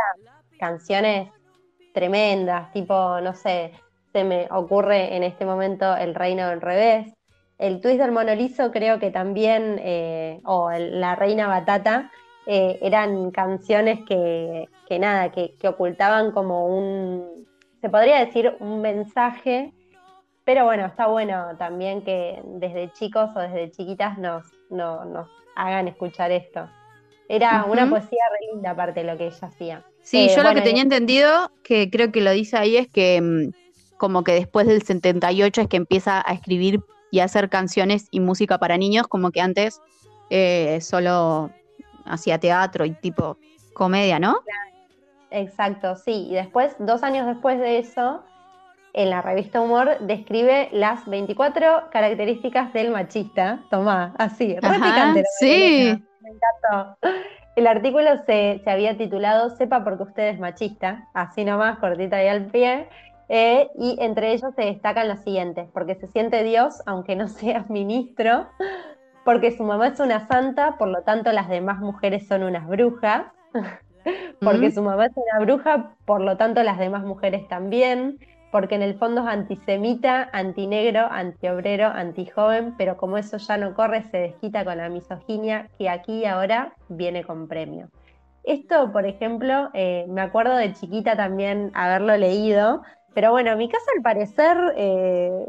canciones 0.58 1.30
tremendas, 1.94 2.72
tipo, 2.72 3.20
no 3.20 3.34
sé, 3.34 3.70
se 4.12 4.24
me 4.24 4.48
ocurre 4.50 5.14
en 5.14 5.22
este 5.22 5.44
momento 5.44 5.96
El 5.96 6.16
Reino 6.16 6.48
del 6.48 6.60
Revés. 6.60 7.14
El 7.56 7.80
twist 7.80 8.00
del 8.00 8.10
monolizo 8.10 8.72
creo 8.72 8.98
que 8.98 9.12
también, 9.12 9.80
eh, 9.80 10.40
o 10.44 10.72
La 10.72 11.14
Reina 11.14 11.46
Batata, 11.46 12.10
eh, 12.46 12.80
eran 12.82 13.30
canciones 13.30 14.00
que, 14.08 14.66
nada, 14.98 15.30
que, 15.30 15.54
ocultaban 15.68 16.32
como 16.32 16.66
un, 16.66 17.46
se 17.80 17.88
podría 17.88 18.24
decir, 18.24 18.56
un 18.58 18.80
mensaje, 18.80 19.72
pero 20.48 20.64
bueno, 20.64 20.86
está 20.86 21.08
bueno 21.08 21.48
también 21.58 22.00
que 22.00 22.40
desde 22.42 22.90
chicos 22.94 23.28
o 23.36 23.38
desde 23.38 23.70
chiquitas 23.70 24.16
nos, 24.16 24.46
nos 24.70 25.28
hagan 25.54 25.88
escuchar 25.88 26.30
esto. 26.30 26.66
Era 27.28 27.66
una 27.66 27.86
poesía 27.86 28.22
re 28.32 28.54
linda 28.54 28.70
aparte 28.70 29.00
de 29.00 29.12
lo 29.12 29.18
que 29.18 29.26
ella 29.26 29.46
hacía. 29.46 29.84
Sí, 30.00 30.20
eh, 30.20 30.32
yo 30.34 30.42
lo 30.42 30.54
que 30.54 30.62
tenía 30.62 30.80
entendido, 30.80 31.52
que 31.62 31.90
creo 31.90 32.10
que 32.10 32.22
lo 32.22 32.30
dice 32.30 32.56
ahí, 32.56 32.78
es 32.78 32.88
que 32.88 33.20
mm, 33.20 33.98
como 33.98 34.24
que 34.24 34.32
después 34.32 34.66
del 34.66 34.80
78 34.80 35.60
es 35.60 35.68
que 35.68 35.76
empieza 35.76 36.22
a 36.26 36.32
escribir 36.32 36.80
y 37.10 37.20
a 37.20 37.24
hacer 37.24 37.50
canciones 37.50 38.08
y 38.10 38.20
música 38.20 38.56
para 38.56 38.78
niños, 38.78 39.06
como 39.06 39.30
que 39.32 39.42
antes 39.42 39.82
eh, 40.30 40.78
solo 40.80 41.50
hacía 42.06 42.38
teatro 42.38 42.86
y 42.86 42.92
tipo 42.92 43.36
comedia, 43.74 44.18
¿no? 44.18 44.40
Exacto, 45.30 45.94
sí. 45.96 46.26
Y 46.30 46.36
después, 46.36 46.74
dos 46.78 47.02
años 47.02 47.26
después 47.26 47.58
de 47.58 47.80
eso, 47.80 48.24
en 48.98 49.10
la 49.10 49.22
revista 49.22 49.60
Humor 49.60 49.98
describe 50.00 50.68
las 50.72 51.06
24 51.06 51.84
características 51.92 52.72
del 52.72 52.90
machista. 52.90 53.60
Tomá, 53.70 54.12
así, 54.18 54.56
repicante. 54.56 55.22
Sí. 55.38 56.04
Me 56.20 56.30
encantó. 56.30 56.98
El 57.54 57.68
artículo 57.68 58.10
se, 58.26 58.60
se, 58.64 58.70
había 58.70 58.98
titulado 58.98 59.50
Sepa 59.50 59.84
porque 59.84 60.02
usted 60.02 60.30
es 60.30 60.40
machista, 60.40 61.08
así 61.14 61.44
nomás, 61.44 61.78
cortita 61.78 62.16
ahí 62.16 62.26
al 62.26 62.46
pie. 62.46 62.88
Eh, 63.28 63.70
y 63.78 63.96
entre 64.00 64.32
ellos 64.32 64.52
se 64.56 64.62
destacan 64.62 65.06
los 65.06 65.20
siguientes, 65.20 65.68
porque 65.72 65.94
se 65.94 66.08
siente 66.08 66.42
Dios, 66.42 66.82
aunque 66.84 67.14
no 67.14 67.28
sea 67.28 67.66
ministro, 67.68 68.48
porque 69.24 69.56
su 69.56 69.62
mamá 69.62 69.88
es 69.88 70.00
una 70.00 70.26
santa, 70.26 70.76
por 70.76 70.88
lo 70.88 71.02
tanto 71.02 71.30
las 71.30 71.48
demás 71.48 71.78
mujeres 71.78 72.26
son 72.26 72.42
unas 72.42 72.66
brujas. 72.66 73.26
porque 74.40 74.72
su 74.72 74.82
mamá 74.82 75.06
es 75.06 75.12
una 75.14 75.44
bruja, 75.44 75.92
por 76.04 76.20
lo 76.20 76.36
tanto 76.36 76.64
las 76.64 76.78
demás 76.78 77.04
mujeres 77.04 77.46
también, 77.46 78.18
porque 78.50 78.74
en 78.74 78.82
el 78.82 78.94
fondo 78.94 79.22
es 79.22 79.26
antisemita, 79.26 80.28
antinegro, 80.32 81.06
antiobrero, 81.10 81.86
antijoven, 81.86 82.74
pero 82.76 82.96
como 82.96 83.18
eso 83.18 83.36
ya 83.36 83.56
no 83.56 83.74
corre, 83.74 84.02
se 84.04 84.18
desquita 84.18 84.64
con 84.64 84.78
la 84.78 84.88
misoginia 84.88 85.68
que 85.78 85.88
aquí 85.88 86.20
y 86.20 86.24
ahora 86.24 86.72
viene 86.88 87.24
con 87.24 87.48
premio. 87.48 87.88
Esto, 88.44 88.92
por 88.92 89.04
ejemplo, 89.04 89.68
eh, 89.74 90.06
me 90.08 90.22
acuerdo 90.22 90.56
de 90.56 90.72
chiquita 90.72 91.16
también 91.16 91.70
haberlo 91.74 92.16
leído, 92.16 92.82
pero 93.12 93.30
bueno, 93.30 93.54
mi 93.56 93.68
casa 93.68 93.84
al 93.94 94.02
parecer 94.02 94.56
eh, 94.76 95.46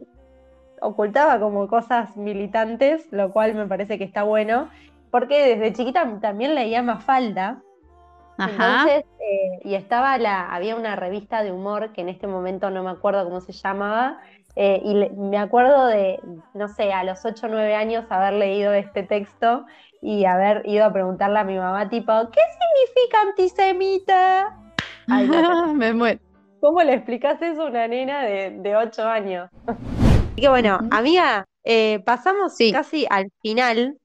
ocultaba 0.81 1.39
como 1.39 1.67
cosas 1.67 2.17
militantes, 2.17 3.07
lo 3.12 3.31
cual 3.31 3.55
me 3.55 3.67
parece 3.67 3.97
que 3.97 4.03
está 4.03 4.23
bueno, 4.23 4.69
porque 5.12 5.55
desde 5.55 5.73
chiquita 5.73 6.19
también 6.19 6.55
leía 6.55 6.83
Mafalda. 6.83 7.62
Entonces, 8.39 9.04
eh, 9.19 9.60
y 9.63 9.75
estaba 9.75 10.17
la, 10.17 10.54
había 10.54 10.75
una 10.75 10.95
revista 10.95 11.43
de 11.43 11.52
humor 11.52 11.91
que 11.93 12.02
en 12.02 12.10
este 12.10 12.28
momento 12.28 12.69
no 12.69 12.84
me 12.84 12.89
acuerdo 12.89 13.25
cómo 13.25 13.41
se 13.41 13.52
llamaba, 13.52 14.21
eh, 14.56 14.82
y 14.84 14.93
me 15.15 15.38
acuerdo 15.38 15.88
de, 15.88 16.19
no 16.54 16.67
sé, 16.67 16.91
a 16.91 17.04
los 17.04 17.23
8 17.25 17.47
o 17.47 17.49
9 17.49 17.75
años 17.75 18.06
haber 18.10 18.34
leído 18.34 18.73
este 18.73 19.04
texto 19.04 19.65
y 20.02 20.25
haber 20.25 20.63
ido 20.65 20.86
a 20.86 20.93
preguntarle 20.93 21.39
a 21.39 21.43
mi 21.43 21.58
mamá, 21.58 21.89
tipo, 21.89 22.13
¿qué 22.32 22.41
significa 22.58 23.21
antisemita? 23.21 24.58
me 25.75 25.93
muero. 25.93 26.19
¿Cómo 26.62 26.84
le 26.84 26.93
explicas 26.93 27.41
eso 27.41 27.63
a 27.63 27.65
una 27.67 27.88
nena 27.88 28.23
de, 28.23 28.52
de 28.52 28.75
8 28.75 29.08
años? 29.08 29.49
Así 29.67 30.41
que 30.41 30.49
bueno, 30.49 30.80
amiga, 30.91 31.45
eh, 31.63 32.02
pasamos 32.06 32.56
casi 32.71 33.06
al 33.10 33.30
final. 33.41 33.97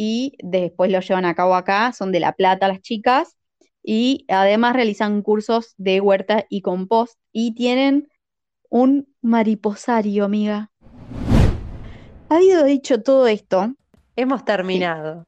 y 0.00 0.34
después 0.44 0.92
lo 0.92 1.00
llevan 1.00 1.24
a 1.24 1.34
cabo 1.34 1.56
acá, 1.56 1.92
son 1.92 2.12
de 2.12 2.20
La 2.20 2.30
Plata 2.30 2.68
las 2.68 2.80
chicas, 2.82 3.36
y 3.82 4.26
además 4.28 4.74
realizan 4.74 5.22
cursos 5.22 5.74
de 5.76 6.00
huerta 6.00 6.44
y 6.48 6.62
compost 6.62 7.18
y 7.32 7.56
tienen 7.56 8.06
un 8.70 9.12
mariposario, 9.22 10.24
amiga. 10.24 10.70
Habido 12.28 12.62
dicho 12.62 13.02
todo 13.02 13.26
esto, 13.26 13.74
hemos 14.14 14.44
terminado. 14.44 15.26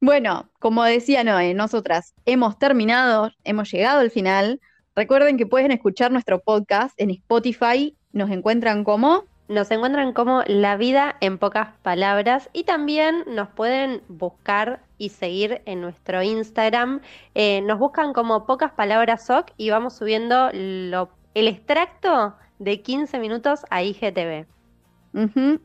Bueno, 0.00 0.50
como 0.60 0.82
decía 0.84 1.22
Noé, 1.22 1.52
nosotras 1.52 2.14
hemos 2.24 2.58
terminado, 2.58 3.30
hemos 3.44 3.70
llegado 3.70 4.00
al 4.00 4.10
final. 4.10 4.62
Recuerden 4.96 5.36
que 5.36 5.44
pueden 5.44 5.72
escuchar 5.72 6.10
nuestro 6.10 6.40
podcast 6.40 6.98
en 6.98 7.10
Spotify, 7.10 7.98
nos 8.12 8.30
encuentran 8.30 8.82
como 8.82 9.24
nos 9.50 9.68
encuentran 9.72 10.12
como 10.12 10.44
La 10.46 10.76
Vida 10.76 11.16
en 11.20 11.36
Pocas 11.36 11.70
Palabras 11.82 12.48
y 12.52 12.62
también 12.62 13.24
nos 13.26 13.48
pueden 13.48 14.00
buscar 14.06 14.80
y 14.96 15.08
seguir 15.08 15.60
en 15.66 15.80
nuestro 15.80 16.22
Instagram. 16.22 17.00
Eh, 17.34 17.60
nos 17.62 17.80
buscan 17.80 18.12
como 18.12 18.46
Pocas 18.46 18.70
Palabras 18.70 19.26
SOC 19.26 19.50
y 19.56 19.70
vamos 19.70 19.94
subiendo 19.96 20.50
lo, 20.52 21.10
el 21.34 21.48
extracto 21.48 22.36
de 22.60 22.80
15 22.80 23.18
minutos 23.18 23.64
a 23.70 23.82
IGTV. 23.82 24.46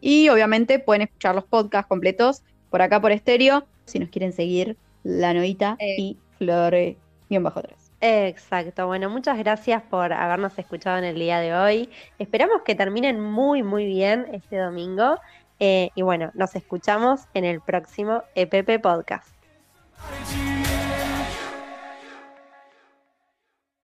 Y 0.01 0.29
obviamente 0.29 0.79
pueden 0.79 1.03
escuchar 1.03 1.35
los 1.35 1.43
podcasts 1.43 1.87
completos 1.87 2.41
por 2.71 2.81
acá 2.81 2.99
por 2.99 3.11
estéreo 3.11 3.67
si 3.85 3.99
nos 3.99 4.09
quieren 4.09 4.33
seguir 4.33 4.77
La 5.03 5.35
Noita 5.35 5.75
eh. 5.77 5.95
y 5.99 6.17
Flore 6.39 6.97
bien 7.29 7.43
bajo 7.43 7.59
atrás. 7.59 7.84
Exacto, 8.07 8.85
bueno, 8.85 9.09
muchas 9.09 9.35
gracias 9.35 9.81
por 9.81 10.13
habernos 10.13 10.59
escuchado 10.59 10.99
en 10.99 11.05
el 11.05 11.15
día 11.15 11.39
de 11.39 11.55
hoy. 11.55 11.89
Esperamos 12.19 12.61
que 12.61 12.75
terminen 12.75 13.19
muy, 13.19 13.63
muy 13.63 13.87
bien 13.87 14.27
este 14.31 14.57
domingo. 14.57 15.19
Eh, 15.59 15.89
y 15.95 16.03
bueno, 16.03 16.29
nos 16.35 16.55
escuchamos 16.55 17.21
en 17.33 17.45
el 17.45 17.61
próximo 17.61 18.21
EPP 18.35 18.79
Podcast. 18.79 19.33